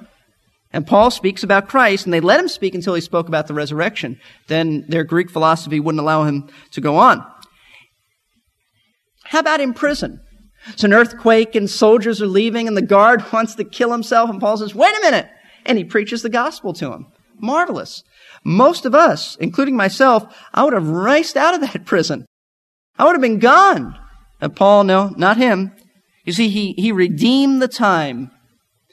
And 0.72 0.87
Paul 0.87 1.11
speaks 1.11 1.42
about 1.42 1.68
Christ, 1.68 2.04
and 2.04 2.14
they 2.14 2.20
let 2.20 2.38
him 2.38 2.48
speak 2.48 2.74
until 2.74 2.94
he 2.94 3.00
spoke 3.00 3.26
about 3.26 3.48
the 3.48 3.54
resurrection. 3.54 4.20
Then 4.46 4.85
their 4.88 5.02
Greek 5.02 5.30
philosophy 5.30 5.80
wouldn't 5.80 6.00
allow 6.00 6.24
him 6.24 6.48
to 6.72 6.80
go 6.80 6.96
on. 6.96 7.26
How 9.24 9.40
about 9.40 9.61
in 9.61 9.74
prison? 9.74 10.20
It's 10.68 10.85
an 10.85 10.92
earthquake, 10.92 11.54
and 11.54 11.68
soldiers 11.68 12.22
are 12.22 12.26
leaving, 12.26 12.68
and 12.68 12.76
the 12.76 12.83
guard 12.83 13.24
wants 13.33 13.54
to 13.56 13.64
kill 13.64 13.90
himself, 13.90 14.30
and 14.30 14.40
Paul 14.40 14.59
says, 14.59 14.74
Wait 14.74 14.96
a 14.96 15.00
minute! 15.00 15.28
And 15.66 15.76
he 15.76 15.85
preaches 15.85 16.22
the 16.22 16.28
gospel 16.28 16.72
to 16.74 16.92
him. 16.92 17.06
Marvelous. 17.38 18.02
Most 18.44 18.87
of 18.87 18.94
us, 18.94 19.37
including 19.37 19.76
myself, 19.76 20.24
I 20.54 20.64
would 20.64 20.72
have 20.72 20.88
raced 20.88 21.37
out 21.37 21.54
of 21.54 21.61
that 21.72 21.85
prison. 21.85 22.26
I 22.96 23.04
would 23.04 23.12
have 23.12 23.20
been 23.20 23.38
gone. 23.38 23.98
And 24.40 24.54
Paul, 24.54 24.85
no, 24.85 25.09
not 25.16 25.37
him. 25.37 25.72
You 26.24 26.33
see, 26.33 26.48
he, 26.48 26.74
he 26.74 26.92
redeemed 26.92 27.61
the 27.61 27.68
time 27.68 28.30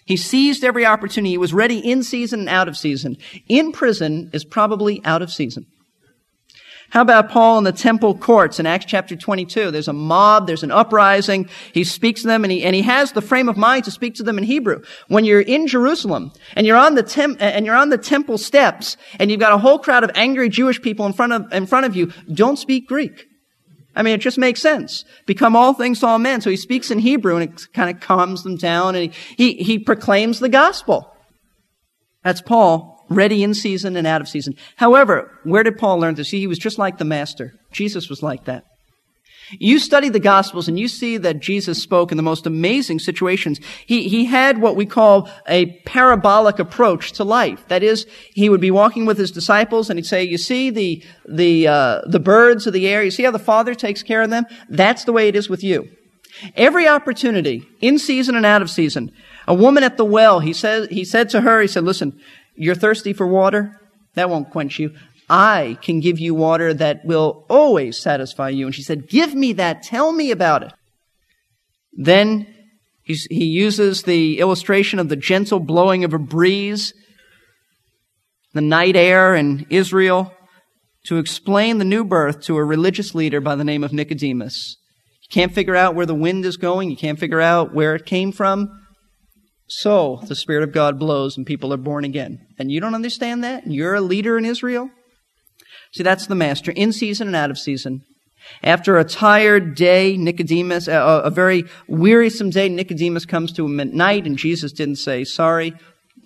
he 0.08 0.16
seized 0.16 0.64
every 0.64 0.86
opportunity. 0.86 1.32
He 1.32 1.38
was 1.38 1.54
ready 1.54 1.80
in 1.80 2.02
season 2.02 2.40
and 2.40 2.50
out 2.50 2.70
of 2.70 2.78
season. 2.78 3.18
In 3.50 3.74
prison 3.74 4.30
is 4.34 4.46
probably 4.46 5.04
out 5.04 5.22
of 5.22 5.30
season. 5.30 5.68
How 6.90 7.02
about 7.02 7.30
Paul 7.30 7.58
in 7.58 7.66
the 7.66 7.74
temple 7.74 8.18
courts 8.18 8.62
in 8.62 8.66
Acts 8.66 8.86
chapter 8.86 9.18
22? 9.18 9.72
There's 9.72 9.90
a 9.90 9.94
mob, 9.94 10.48
there's 10.48 10.64
an 10.64 10.72
uprising. 10.72 11.50
He 11.74 11.84
speaks 11.84 12.22
to 12.22 12.28
them 12.28 12.46
and 12.46 12.52
he, 12.52 12.64
and 12.64 12.74
he 12.74 12.82
has 12.84 13.12
the 13.12 13.22
frame 13.22 13.50
of 13.50 13.58
mind 13.58 13.84
to 13.84 13.92
speak 13.92 14.16
to 14.16 14.24
them 14.24 14.38
in 14.38 14.46
Hebrew. 14.46 14.82
When 15.10 15.26
you're 15.26 15.42
in 15.42 15.68
Jerusalem 15.68 16.32
and 16.56 16.66
you're 16.66 16.78
on 16.78 16.96
the 16.96 17.04
tem- 17.04 17.36
and 17.42 17.66
you're 17.66 17.76
on 17.76 17.90
the 17.90 17.98
temple 17.98 18.38
steps 18.38 18.96
and 19.20 19.30
you've 19.30 19.42
got 19.42 19.52
a 19.52 19.58
whole 19.58 19.80
crowd 19.80 20.06
of 20.06 20.12
angry 20.16 20.48
Jewish 20.48 20.82
people 20.82 21.06
in 21.06 21.12
front 21.12 21.34
of, 21.34 21.52
in 21.52 21.66
front 21.66 21.86
of 21.86 21.98
you, 21.98 22.14
don't 22.34 22.58
speak 22.58 22.88
Greek. 22.88 23.27
I 23.98 24.04
mean, 24.04 24.14
it 24.14 24.22
just 24.22 24.38
makes 24.38 24.62
sense. 24.62 25.04
Become 25.26 25.56
all 25.56 25.74
things 25.74 26.00
to 26.00 26.08
all 26.08 26.20
men. 26.20 26.40
So 26.40 26.52
he 26.52 26.56
speaks 26.56 26.92
in 26.92 27.00
Hebrew 27.00 27.36
and 27.36 27.44
it 27.50 27.74
kind 27.74 27.90
of 27.90 28.00
calms 28.00 28.44
them 28.44 28.56
down 28.56 28.96
and 28.96 29.12
he, 29.12 29.54
he, 29.56 29.64
he 29.64 29.80
proclaims 29.80 30.40
the 30.40 30.50
gospel. 30.50 31.12
That's 32.24 32.42
Paul, 32.42 33.04
ready 33.10 33.44
in 33.44 33.56
season 33.56 33.98
and 33.98 34.06
out 34.06 34.22
of 34.22 34.30
season. 34.30 34.54
However, 34.76 35.32
where 35.44 35.64
did 35.64 35.80
Paul 35.80 35.98
learn 35.98 36.14
this? 36.14 36.30
He 36.30 36.46
was 36.46 36.60
just 36.60 36.78
like 36.78 37.00
the 37.00 37.06
master. 37.06 37.54
Jesus 37.72 38.08
was 38.08 38.22
like 38.22 38.46
that. 38.46 38.64
You 39.52 39.80
study 39.80 40.10
the 40.10 40.20
Gospels 40.20 40.68
and 40.68 40.78
you 40.78 40.88
see 40.88 41.18
that 41.18 41.40
Jesus 41.40 41.82
spoke 41.82 42.12
in 42.12 42.18
the 42.18 42.24
most 42.24 42.46
amazing 42.46 43.00
situations. 43.00 43.60
He, 43.86 44.10
he 44.10 44.26
had 44.26 44.60
what 44.60 44.76
we 44.76 44.86
call 44.86 45.30
a 45.48 45.68
parabolic 45.86 46.60
approach 46.60 47.14
to 47.14 47.24
life. 47.24 47.66
That 47.70 47.84
is, 47.84 48.06
he 48.34 48.50
would 48.50 48.62
be 48.62 48.72
walking 48.72 49.06
with 49.06 49.18
his 49.18 49.32
disciples 49.32 49.90
and 49.90 49.98
he'd 49.98 50.06
say, 50.06 50.24
you 50.24 50.38
see 50.38 50.70
the, 50.70 51.04
the, 51.28 51.68
uh, 51.68 52.02
the 52.08 52.20
birds 52.20 52.68
of 52.68 52.74
the 52.74 52.88
air, 52.88 53.04
you 53.04 53.12
see 53.12 53.24
how 53.24 53.32
the 53.32 53.40
Father 53.40 53.74
takes 53.74 54.04
care 54.04 54.22
of 54.22 54.30
them? 54.30 54.46
That's 54.70 55.06
the 55.06 55.14
way 55.14 55.28
it 55.28 55.36
is 55.36 55.50
with 55.50 55.64
you. 55.64 55.90
Every 56.56 56.88
opportunity, 56.88 57.66
in 57.82 57.98
season 57.98 58.36
and 58.36 58.46
out 58.46 58.62
of 58.62 58.70
season. 58.70 59.12
A 59.48 59.54
woman 59.54 59.84
at 59.84 59.98
the 59.98 60.06
well, 60.06 60.40
he 60.42 60.54
said, 60.54 60.92
he 60.92 61.06
said 61.06 61.30
to 61.30 61.42
her, 61.42 61.62
he 61.62 61.68
said, 61.68 61.84
listen, 61.84 62.20
you're 62.56 62.76
thirsty 62.76 63.14
for 63.14 63.26
water? 63.26 63.80
That 64.16 64.30
won't 64.30 64.50
quench 64.50 64.78
you. 64.78 64.96
I 65.30 65.78
can 65.82 66.00
give 66.00 66.20
you 66.20 66.34
water 66.34 66.74
that 66.74 67.04
will 67.04 67.46
always 67.50 68.00
satisfy 68.00 68.50
you. 68.50 68.66
And 68.66 68.76
she 68.76 68.84
said, 68.84 69.10
Give 69.10 69.36
me 69.36 69.54
that. 69.54 69.84
Tell 69.84 70.12
me 70.12 70.32
about 70.32 70.64
it. 70.64 70.74
Then 71.94 72.48
he 73.04 73.46
uses 73.46 74.04
the 74.04 74.40
illustration 74.40 75.00
of 75.00 75.10
the 75.10 75.16
gentle 75.16 75.60
blowing 75.60 76.04
of 76.04 76.14
a 76.14 76.20
breeze, 76.20 76.94
the 78.54 78.62
night 78.62 78.96
air 78.96 79.34
in 79.34 79.66
Israel, 79.70 80.34
to 81.06 81.18
explain 81.18 81.78
the 81.78 81.86
new 81.86 82.04
birth 82.04 82.42
to 82.42 82.58
a 82.58 82.64
religious 82.64 83.16
leader 83.16 83.40
by 83.40 83.56
the 83.56 83.64
name 83.64 83.84
of 83.84 83.94
Nicodemus. 83.94 84.78
You 85.22 85.34
can't 85.34 85.54
figure 85.54 85.76
out 85.76 85.96
where 85.96 86.06
the 86.06 86.14
wind 86.14 86.44
is 86.44 86.58
going, 86.58 86.90
you 86.90 86.98
can't 86.98 87.20
figure 87.20 87.42
out 87.42 87.74
where 87.74 87.96
it 87.96 88.06
came 88.06 88.34
from. 88.34 88.70
So 89.70 90.22
the 90.28 90.36
Spirit 90.36 90.64
of 90.64 90.74
God 90.74 91.00
blows 91.00 91.38
and 91.38 91.46
people 91.46 91.74
are 91.74 91.78
born 91.78 92.04
again. 92.04 92.46
And 92.60 92.72
you 92.72 92.82
don't 92.82 92.96
understand 92.96 93.44
that? 93.44 93.68
You're 93.68 93.96
a 93.96 94.02
leader 94.02 94.38
in 94.38 94.46
Israel? 94.46 94.90
See, 95.98 96.04
that's 96.04 96.28
the 96.28 96.36
master, 96.36 96.72
in 96.72 96.94
season 96.94 97.26
and 97.26 97.36
out 97.36 97.50
of 97.50 97.58
season. 97.58 98.04
After 98.62 99.00
a 99.00 99.04
tired 99.04 99.74
day, 99.74 100.16
Nicodemus, 100.16 100.88
a, 100.88 100.94
a 101.26 101.32
very 101.32 101.64
wearisome 101.88 102.52
day, 102.52 102.70
Nicodemus 102.70 103.26
comes 103.26 103.52
to 103.54 103.66
him 103.66 103.80
at 103.80 103.94
night, 103.94 104.28
and 104.28 104.38
Jesus 104.38 104.72
didn't 104.72 104.98
say, 104.98 105.24
sorry, 105.24 105.74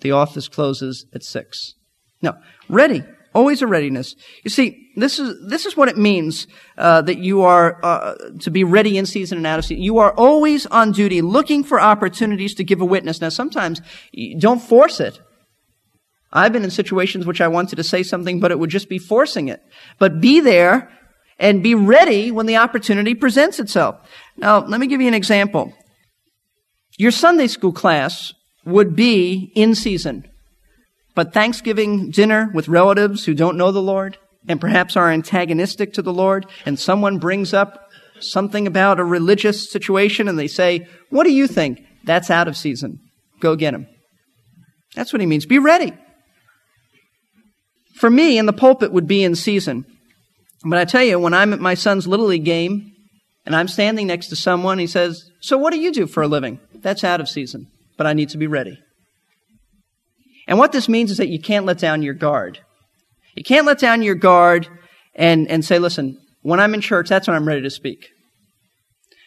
the 0.02 0.10
office 0.10 0.46
closes 0.46 1.06
at 1.14 1.22
six. 1.22 1.72
No, 2.20 2.34
ready, 2.68 3.02
always 3.34 3.62
a 3.62 3.66
readiness. 3.66 4.14
You 4.44 4.50
see, 4.50 4.90
this 4.94 5.18
is 5.18 5.34
this 5.48 5.64
is 5.64 5.74
what 5.74 5.88
it 5.88 5.96
means 5.96 6.46
uh, 6.76 7.00
that 7.00 7.16
you 7.16 7.40
are 7.42 7.80
uh, 7.82 8.14
to 8.40 8.50
be 8.50 8.64
ready 8.64 8.98
in 8.98 9.06
season 9.06 9.38
and 9.38 9.46
out 9.46 9.58
of 9.58 9.64
season. 9.64 9.82
You 9.82 9.98
are 9.98 10.12
always 10.12 10.66
on 10.66 10.92
duty, 10.92 11.22
looking 11.22 11.64
for 11.64 11.80
opportunities 11.80 12.54
to 12.56 12.64
give 12.64 12.82
a 12.82 12.84
witness. 12.84 13.22
Now, 13.22 13.30
sometimes 13.30 13.80
don't 14.38 14.60
force 14.60 15.00
it. 15.00 15.18
I've 16.32 16.52
been 16.52 16.64
in 16.64 16.70
situations 16.70 17.26
which 17.26 17.40
I 17.40 17.48
wanted 17.48 17.76
to 17.76 17.84
say 17.84 18.02
something, 18.02 18.40
but 18.40 18.50
it 18.50 18.58
would 18.58 18.70
just 18.70 18.88
be 18.88 18.98
forcing 18.98 19.48
it. 19.48 19.62
But 19.98 20.20
be 20.20 20.40
there 20.40 20.90
and 21.38 21.62
be 21.62 21.74
ready 21.74 22.30
when 22.30 22.46
the 22.46 22.56
opportunity 22.56 23.14
presents 23.14 23.58
itself. 23.58 23.96
Now, 24.36 24.64
let 24.64 24.80
me 24.80 24.86
give 24.86 25.00
you 25.00 25.08
an 25.08 25.14
example. 25.14 25.74
Your 26.98 27.10
Sunday 27.10 27.48
school 27.48 27.72
class 27.72 28.32
would 28.64 28.94
be 28.94 29.52
in 29.54 29.74
season, 29.74 30.30
but 31.14 31.34
Thanksgiving 31.34 32.10
dinner 32.10 32.50
with 32.54 32.68
relatives 32.68 33.24
who 33.24 33.34
don't 33.34 33.56
know 33.56 33.72
the 33.72 33.82
Lord 33.82 34.18
and 34.48 34.60
perhaps 34.60 34.96
are 34.96 35.10
antagonistic 35.10 35.92
to 35.94 36.02
the 36.02 36.12
Lord, 36.12 36.46
and 36.66 36.78
someone 36.78 37.18
brings 37.18 37.54
up 37.54 37.88
something 38.20 38.66
about 38.66 39.00
a 39.00 39.04
religious 39.04 39.70
situation 39.70 40.28
and 40.28 40.38
they 40.38 40.48
say, 40.48 40.86
What 41.10 41.24
do 41.24 41.32
you 41.32 41.46
think? 41.46 41.80
That's 42.04 42.30
out 42.30 42.48
of 42.48 42.56
season. 42.56 43.00
Go 43.40 43.56
get 43.56 43.74
him. 43.74 43.86
That's 44.94 45.12
what 45.12 45.20
he 45.20 45.26
means. 45.26 45.46
Be 45.46 45.58
ready. 45.58 45.92
For 48.02 48.10
me, 48.10 48.36
in 48.36 48.46
the 48.46 48.52
pulpit 48.52 48.92
would 48.92 49.06
be 49.06 49.22
in 49.22 49.36
season. 49.36 49.84
But 50.64 50.80
I 50.80 50.84
tell 50.84 51.04
you, 51.04 51.20
when 51.20 51.34
I'm 51.34 51.52
at 51.52 51.60
my 51.60 51.74
son's 51.74 52.08
Little 52.08 52.26
League 52.26 52.44
game 52.44 52.90
and 53.46 53.54
I'm 53.54 53.68
standing 53.68 54.08
next 54.08 54.26
to 54.30 54.34
someone, 54.34 54.80
he 54.80 54.88
says, 54.88 55.30
So 55.40 55.56
what 55.56 55.72
do 55.72 55.78
you 55.78 55.92
do 55.92 56.08
for 56.08 56.24
a 56.24 56.26
living? 56.26 56.58
That's 56.74 57.04
out 57.04 57.20
of 57.20 57.28
season, 57.28 57.68
but 57.96 58.08
I 58.08 58.12
need 58.12 58.30
to 58.30 58.38
be 58.38 58.48
ready. 58.48 58.76
And 60.48 60.58
what 60.58 60.72
this 60.72 60.88
means 60.88 61.12
is 61.12 61.18
that 61.18 61.28
you 61.28 61.40
can't 61.40 61.64
let 61.64 61.78
down 61.78 62.02
your 62.02 62.14
guard. 62.14 62.58
You 63.36 63.44
can't 63.44 63.66
let 63.66 63.78
down 63.78 64.02
your 64.02 64.16
guard 64.16 64.66
and, 65.14 65.46
and 65.46 65.64
say, 65.64 65.78
Listen, 65.78 66.18
when 66.40 66.58
I'm 66.58 66.74
in 66.74 66.80
church, 66.80 67.08
that's 67.08 67.28
when 67.28 67.36
I'm 67.36 67.46
ready 67.46 67.62
to 67.62 67.70
speak. 67.70 68.08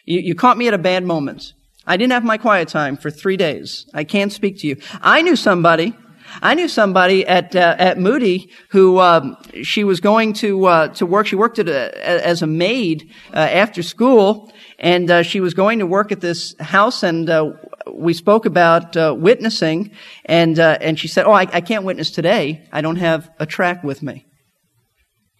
You, 0.04 0.20
you 0.20 0.34
caught 0.34 0.58
me 0.58 0.68
at 0.68 0.74
a 0.74 0.78
bad 0.92 1.02
moment. 1.02 1.54
I 1.86 1.96
didn't 1.96 2.12
have 2.12 2.24
my 2.24 2.36
quiet 2.36 2.68
time 2.68 2.98
for 2.98 3.10
three 3.10 3.38
days. 3.38 3.86
I 3.94 4.04
can't 4.04 4.34
speak 4.34 4.58
to 4.58 4.66
you. 4.66 4.76
I 5.00 5.22
knew 5.22 5.34
somebody 5.34 5.96
I 6.42 6.54
knew 6.54 6.68
somebody 6.68 7.26
at 7.26 7.54
uh, 7.54 7.76
at 7.78 7.98
Moody 7.98 8.50
who 8.70 8.98
um, 9.00 9.36
she 9.62 9.84
was 9.84 10.00
going 10.00 10.32
to 10.34 10.66
uh, 10.66 10.88
to 10.94 11.06
work. 11.06 11.26
She 11.26 11.36
worked 11.36 11.58
at 11.58 11.68
a, 11.68 12.26
as 12.26 12.42
a 12.42 12.46
maid 12.46 13.10
uh, 13.32 13.38
after 13.38 13.82
school, 13.82 14.52
and 14.78 15.10
uh, 15.10 15.22
she 15.22 15.40
was 15.40 15.54
going 15.54 15.78
to 15.78 15.86
work 15.86 16.12
at 16.12 16.20
this 16.20 16.54
house. 16.60 17.02
And 17.02 17.28
uh, 17.30 17.52
we 17.92 18.12
spoke 18.14 18.46
about 18.46 18.96
uh, 18.96 19.14
witnessing, 19.16 19.92
and 20.24 20.58
and 20.58 20.98
she 20.98 21.08
said, 21.08 21.26
"Oh, 21.26 21.32
I, 21.32 21.46
I 21.52 21.60
can't 21.60 21.84
witness 21.84 22.10
today. 22.10 22.66
I 22.72 22.80
don't 22.80 22.96
have 22.96 23.30
a 23.38 23.46
track 23.46 23.82
with 23.82 24.02
me." 24.02 24.26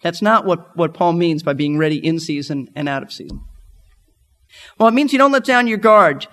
That's 0.03 0.21
not 0.21 0.45
what, 0.45 0.77
what 0.77 0.93
Paul 0.93 1.13
means 1.13 1.43
by 1.43 1.53
being 1.53 1.77
ready 1.77 1.97
in 1.97 2.19
season 2.19 2.69
and 2.75 2.87
out 2.87 3.03
of 3.03 3.11
season. 3.11 3.41
Well, 4.77 4.87
it 4.87 4.93
means 4.93 5.11
you 5.11 5.19
don't 5.19 5.31
let 5.31 5.43
down 5.43 5.67
your 5.67 5.77
guard. 5.77 6.27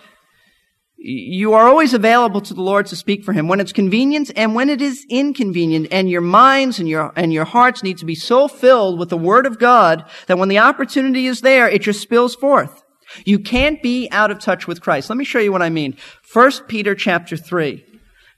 You 1.07 1.53
are 1.53 1.69
always 1.69 1.93
available 1.93 2.40
to 2.40 2.55
the 2.55 2.62
Lord 2.62 2.87
to 2.87 2.97
speak 2.97 3.25
for 3.25 3.35
Him 3.35 3.47
when 3.47 3.61
it's 3.61 3.75
convenient 3.75 4.31
and 4.37 4.55
when 4.55 4.71
it 4.71 4.81
is 4.81 5.05
inconvenient. 5.11 5.88
And 5.90 6.09
your 6.09 6.23
minds 6.23 6.79
and 6.79 6.88
your, 6.88 7.12
and 7.14 7.31
your 7.31 7.45
hearts 7.45 7.83
need 7.83 7.99
to 7.99 8.07
be 8.07 8.14
so 8.14 8.49
filled 8.49 8.99
with 8.99 9.11
the 9.11 9.19
Word 9.19 9.45
of 9.45 9.59
God 9.59 10.09
that 10.29 10.38
when 10.38 10.49
the 10.49 10.61
opportunity 10.61 11.27
is 11.27 11.43
there, 11.43 11.69
it 11.69 11.83
just 11.83 12.01
spills 12.01 12.35
forth. 12.35 12.83
You 13.27 13.38
can't 13.38 13.83
be 13.83 14.09
out 14.12 14.31
of 14.31 14.38
touch 14.38 14.67
with 14.67 14.81
Christ. 14.81 15.11
Let 15.11 15.19
me 15.19 15.27
show 15.27 15.40
you 15.40 15.53
what 15.53 15.61
I 15.61 15.69
mean. 15.69 15.95
First 16.23 16.69
Peter 16.69 16.95
chapter 16.95 17.37
3. 17.37 17.85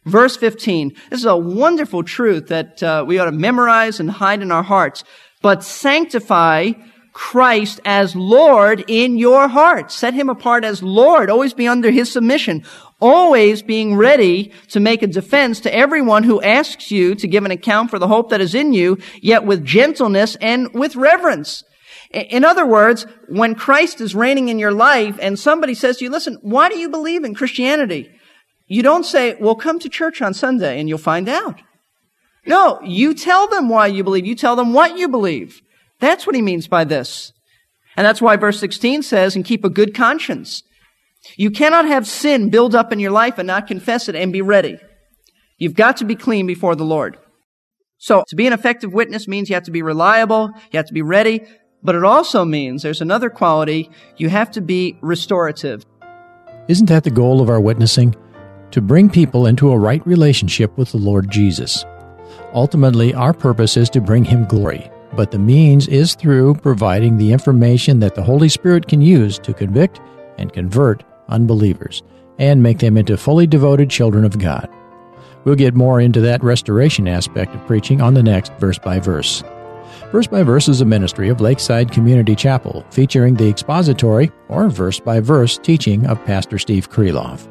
Verse 0.05 0.37
15. 0.37 0.93
This 1.11 1.21
is 1.21 1.25
a 1.25 1.37
wonderful 1.37 2.03
truth 2.03 2.49
that 2.49 2.83
uh, 2.83 3.05
we 3.07 3.21
ought 3.21 3.27
to 3.27 3.33
memorize 3.33 4.01
and 4.01 4.11
hide 4.11 4.43
in 4.43 4.51
our 4.51 4.65
hearts. 4.65 5.05
But 5.41 5.63
sanctify 5.63 6.73
Christ 7.17 7.81
as 7.87 8.15
Lord 8.15 8.85
in 8.89 9.17
your 9.17 9.49
heart. 9.49 9.91
Set 9.91 10.13
him 10.13 10.29
apart 10.29 10.65
as 10.65 10.83
Lord. 10.83 11.31
Always 11.31 11.55
be 11.55 11.67
under 11.67 11.91
his 11.91 12.13
submission. 12.13 12.63
Always 13.01 13.63
being 13.63 13.97
ready 13.97 14.53
to 14.69 14.81
make 14.81 15.03
a 15.03 15.07
defense 15.07 15.61
to 15.61 15.75
everyone 15.75 16.25
who 16.25 16.43
asks 16.43 16.91
you 16.91 17.15
to 17.15 17.27
give 17.27 17.47
an 17.47 17.51
account 17.51 17.89
for 17.89 17.99
the 17.99 18.07
hope 18.07 18.29
that 18.29 18.43
is 18.43 18.55
in 18.55 18.75
you, 18.75 18.99
yet 19.23 19.47
with 19.47 19.65
gentleness 19.65 20.37
and 20.43 20.75
with 20.75 20.95
reverence. 20.95 21.65
In 22.11 22.45
other 22.45 22.67
words, 22.67 23.07
when 23.31 23.55
Christ 23.55 24.03
is 24.03 24.15
reigning 24.15 24.51
in 24.51 24.59
your 24.59 24.73
life 24.73 25.19
and 25.19 25.39
somebody 25.39 25.73
says 25.73 25.97
to 25.97 26.05
you, 26.05 26.11
listen, 26.11 26.37
why 26.43 26.69
do 26.69 26.77
you 26.77 26.91
believe 26.91 27.25
in 27.25 27.35
Christianity? 27.35 28.11
You 28.67 28.83
don't 28.83 29.05
say, 29.05 29.37
well, 29.41 29.55
come 29.55 29.79
to 29.79 29.89
church 29.89 30.21
on 30.21 30.35
Sunday 30.35 30.79
and 30.79 30.87
you'll 30.87 30.99
find 30.99 31.31
out. 31.31 31.63
No, 32.45 32.79
you 32.83 33.15
tell 33.15 33.49
them 33.49 33.71
why 33.71 33.87
you 33.87 34.05
believe. 34.05 34.27
You 34.27 34.35
tell 34.35 34.55
them 34.55 34.75
what 34.75 34.99
you 34.99 35.09
believe. 35.09 35.63
That's 36.01 36.27
what 36.27 36.37
he 36.37 36.43
means 36.43 36.69
by 36.69 36.85
this. 36.85 37.33
And 37.97 38.07
that's 38.07 38.21
why 38.21 38.37
verse 38.37 38.61
16 38.61 39.03
says, 39.03 39.35
and 39.35 39.45
keep 39.45 39.65
a 39.65 39.71
good 39.71 39.95
conscience. 39.95 40.63
You 41.37 41.51
cannot 41.51 41.87
have 41.87 42.07
sin 42.07 42.51
build 42.51 42.75
up 42.75 42.93
in 42.93 43.01
your 43.01 43.11
life 43.11 43.39
and 43.39 43.47
not 43.47 43.67
confess 43.67 44.09
it 44.09 44.15
and 44.15 44.33
be 44.33 44.43
ready. 44.43 44.79
You've 45.59 45.75
got 45.75 45.97
to 45.99 46.05
be 46.05 46.15
clean 46.15 46.47
before 46.47 46.77
the 46.77 46.85
Lord. 46.85 47.19
So 47.99 48.25
to 48.29 48.37
be 48.37 48.47
an 48.47 48.53
effective 48.53 48.93
witness 48.93 49.27
means 49.27 49.49
you 49.49 49.55
have 49.55 49.65
to 49.65 49.71
be 49.71 49.83
reliable, 49.83 50.51
you 50.71 50.77
have 50.77 50.87
to 50.87 50.93
be 50.93 51.03
ready, 51.03 51.43
but 51.83 51.95
it 51.95 52.05
also 52.05 52.45
means 52.45 52.83
there's 52.83 53.01
another 53.01 53.31
quality, 53.31 53.91
you 54.19 54.29
have 54.29 54.51
to 54.53 54.61
be 54.61 54.99
restorative. 55.01 55.85
Isn't 56.69 56.89
that 56.91 57.05
the 57.05 57.11
goal 57.11 57.41
of 57.41 57.49
our 57.49 57.61
witnessing? 57.61 58.15
To 58.73 58.83
bring 58.83 59.09
people 59.09 59.47
into 59.47 59.71
a 59.71 59.79
right 59.79 60.07
relationship 60.07 60.77
with 60.77 60.91
the 60.91 60.99
Lord 60.99 61.31
Jesus. 61.31 61.85
Ultimately, 62.53 63.15
our 63.15 63.33
purpose 63.33 63.77
is 63.77 63.89
to 63.91 64.01
bring 64.01 64.25
Him 64.25 64.45
glory 64.45 64.91
but 65.17 65.31
the 65.31 65.39
means 65.39 65.89
is 65.89 66.15
through 66.15 66.55
providing 66.57 67.17
the 67.17 67.33
information 67.33 68.01
that 68.01 68.15
the 68.15 68.23
Holy 68.23 68.49
Spirit 68.49 68.87
can 68.87 69.01
use 69.01 69.39
to 69.39 69.55
convict 69.55 70.01
and 70.39 70.53
convert 70.53 71.03
unbelievers 71.29 72.03
and 72.39 72.63
make 72.63 72.79
them 72.79 72.97
into 72.97 73.17
fully 73.17 73.47
devoted 73.47 73.91
children 73.91 74.25
of 74.25 74.39
God. 74.39 74.69
We'll 75.45 75.55
get 75.55 75.75
more 75.75 76.01
into 76.01 76.21
that 76.21 76.45
restoration 76.45 77.09
aspect 77.09 77.55
of 77.55 77.67
preaching 77.67 78.01
on 78.01 78.15
the 78.15 78.23
next 78.23 78.53
verse 78.55 78.79
by 78.79 78.99
verse. 78.99 79.43
Verse 80.13 80.27
by 80.27 80.43
Verse 80.43 80.69
is 80.69 80.81
a 80.81 80.85
ministry 80.85 81.29
of 81.29 81.41
Lakeside 81.41 81.91
Community 81.91 82.35
Chapel 82.35 82.85
featuring 82.91 83.35
the 83.35 83.49
expository 83.49 84.31
or 84.49 84.69
verse 84.69 85.01
by 85.01 85.21
verse 85.21 85.59
teaching 85.59 86.07
of 86.07 86.25
Pastor 86.25 86.59
Steve 86.59 86.91
Kreloff. 86.91 87.49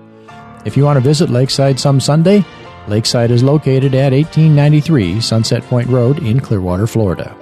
If 0.66 0.78
you 0.78 0.84
want 0.84 0.98
to 0.98 1.02
visit 1.02 1.30
Lakeside 1.30 1.80
some 1.80 2.00
Sunday, 2.00 2.46
Lakeside 2.88 3.32
is 3.32 3.44
located 3.44 3.96
at 3.96 4.14
1893 4.14 5.22
Sunset 5.22 5.64
Point 5.64 5.90
Road 5.90 6.20
in 6.20 6.40
Clearwater, 6.40 6.88
Florida 6.88 7.36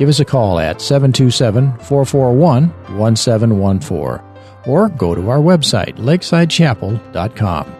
give 0.00 0.08
us 0.08 0.18
a 0.18 0.24
call 0.24 0.58
at 0.58 0.80
727 0.80 1.78
441 1.78 2.68
1714 2.98 4.26
or 4.66 4.88
go 4.88 5.14
to 5.14 5.30
our 5.30 5.38
website, 5.38 5.96
lakesidechapel.com. 5.96 7.76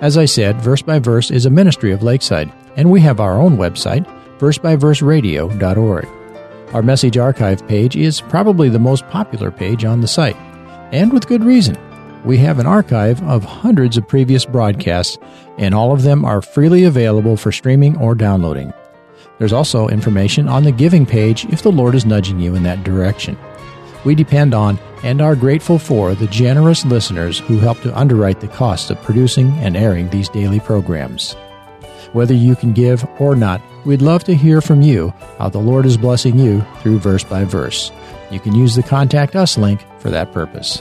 As 0.00 0.16
I 0.18 0.24
said, 0.24 0.60
Verse 0.60 0.82
by 0.82 0.98
Verse 0.98 1.30
is 1.30 1.46
a 1.46 1.50
ministry 1.50 1.92
of 1.92 2.02
Lakeside, 2.02 2.52
and 2.76 2.90
we 2.90 3.00
have 3.02 3.20
our 3.20 3.38
own 3.38 3.56
website, 3.56 4.06
versebyverseradio.org. 4.38 6.08
Our 6.74 6.82
message 6.82 7.16
archive 7.16 7.66
page 7.68 7.94
is 7.94 8.20
probably 8.22 8.68
the 8.68 8.78
most 8.78 9.06
popular 9.08 9.50
page 9.50 9.84
on 9.84 10.00
the 10.00 10.08
site, 10.08 10.36
and 10.92 11.12
with 11.12 11.28
good 11.28 11.44
reason. 11.44 11.78
We 12.24 12.38
have 12.38 12.58
an 12.58 12.66
archive 12.66 13.22
of 13.22 13.44
hundreds 13.44 13.98
of 13.98 14.08
previous 14.08 14.46
broadcasts, 14.46 15.18
and 15.58 15.74
all 15.74 15.92
of 15.92 16.02
them 16.02 16.24
are 16.24 16.40
freely 16.40 16.84
available 16.84 17.36
for 17.36 17.52
streaming 17.52 17.98
or 17.98 18.14
downloading. 18.14 18.72
There's 19.38 19.52
also 19.52 19.88
information 19.88 20.48
on 20.48 20.64
the 20.64 20.72
giving 20.72 21.06
page 21.06 21.44
if 21.46 21.62
the 21.62 21.72
Lord 21.72 21.94
is 21.94 22.06
nudging 22.06 22.38
you 22.38 22.54
in 22.54 22.62
that 22.62 22.84
direction. 22.84 23.36
We 24.04 24.14
depend 24.14 24.54
on 24.54 24.78
and 25.02 25.20
are 25.20 25.34
grateful 25.34 25.78
for 25.78 26.14
the 26.14 26.26
generous 26.28 26.84
listeners 26.84 27.38
who 27.38 27.58
help 27.58 27.80
to 27.82 27.96
underwrite 27.98 28.40
the 28.40 28.48
cost 28.48 28.90
of 28.90 29.02
producing 29.02 29.50
and 29.58 29.76
airing 29.76 30.10
these 30.10 30.28
daily 30.28 30.60
programs. 30.60 31.34
Whether 32.12 32.34
you 32.34 32.54
can 32.54 32.72
give 32.72 33.04
or 33.18 33.34
not, 33.34 33.60
we'd 33.84 34.02
love 34.02 34.22
to 34.24 34.36
hear 34.36 34.60
from 34.60 34.82
you 34.82 35.12
how 35.38 35.48
the 35.48 35.58
Lord 35.58 35.84
is 35.84 35.96
blessing 35.96 36.38
you 36.38 36.64
through 36.80 37.00
verse 37.00 37.24
by 37.24 37.44
verse. 37.44 37.90
You 38.30 38.40
can 38.40 38.54
use 38.54 38.76
the 38.76 38.82
Contact 38.82 39.34
Us 39.34 39.58
link 39.58 39.84
for 39.98 40.10
that 40.10 40.32
purpose. 40.32 40.80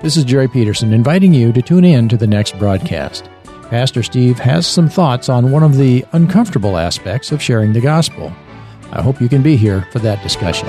This 0.00 0.16
is 0.16 0.24
Jerry 0.24 0.48
Peterson 0.48 0.92
inviting 0.92 1.34
you 1.34 1.52
to 1.52 1.60
tune 1.60 1.84
in 1.84 2.08
to 2.08 2.16
the 2.16 2.26
next 2.26 2.58
broadcast. 2.58 3.28
Pastor 3.70 4.02
Steve 4.02 4.38
has 4.38 4.66
some 4.66 4.88
thoughts 4.88 5.28
on 5.28 5.50
one 5.50 5.62
of 5.62 5.76
the 5.76 6.04
uncomfortable 6.12 6.76
aspects 6.76 7.32
of 7.32 7.42
sharing 7.42 7.72
the 7.72 7.80
gospel. 7.80 8.32
I 8.92 9.02
hope 9.02 9.20
you 9.20 9.28
can 9.28 9.42
be 9.42 9.56
here 9.56 9.88
for 9.90 9.98
that 10.00 10.22
discussion. 10.22 10.68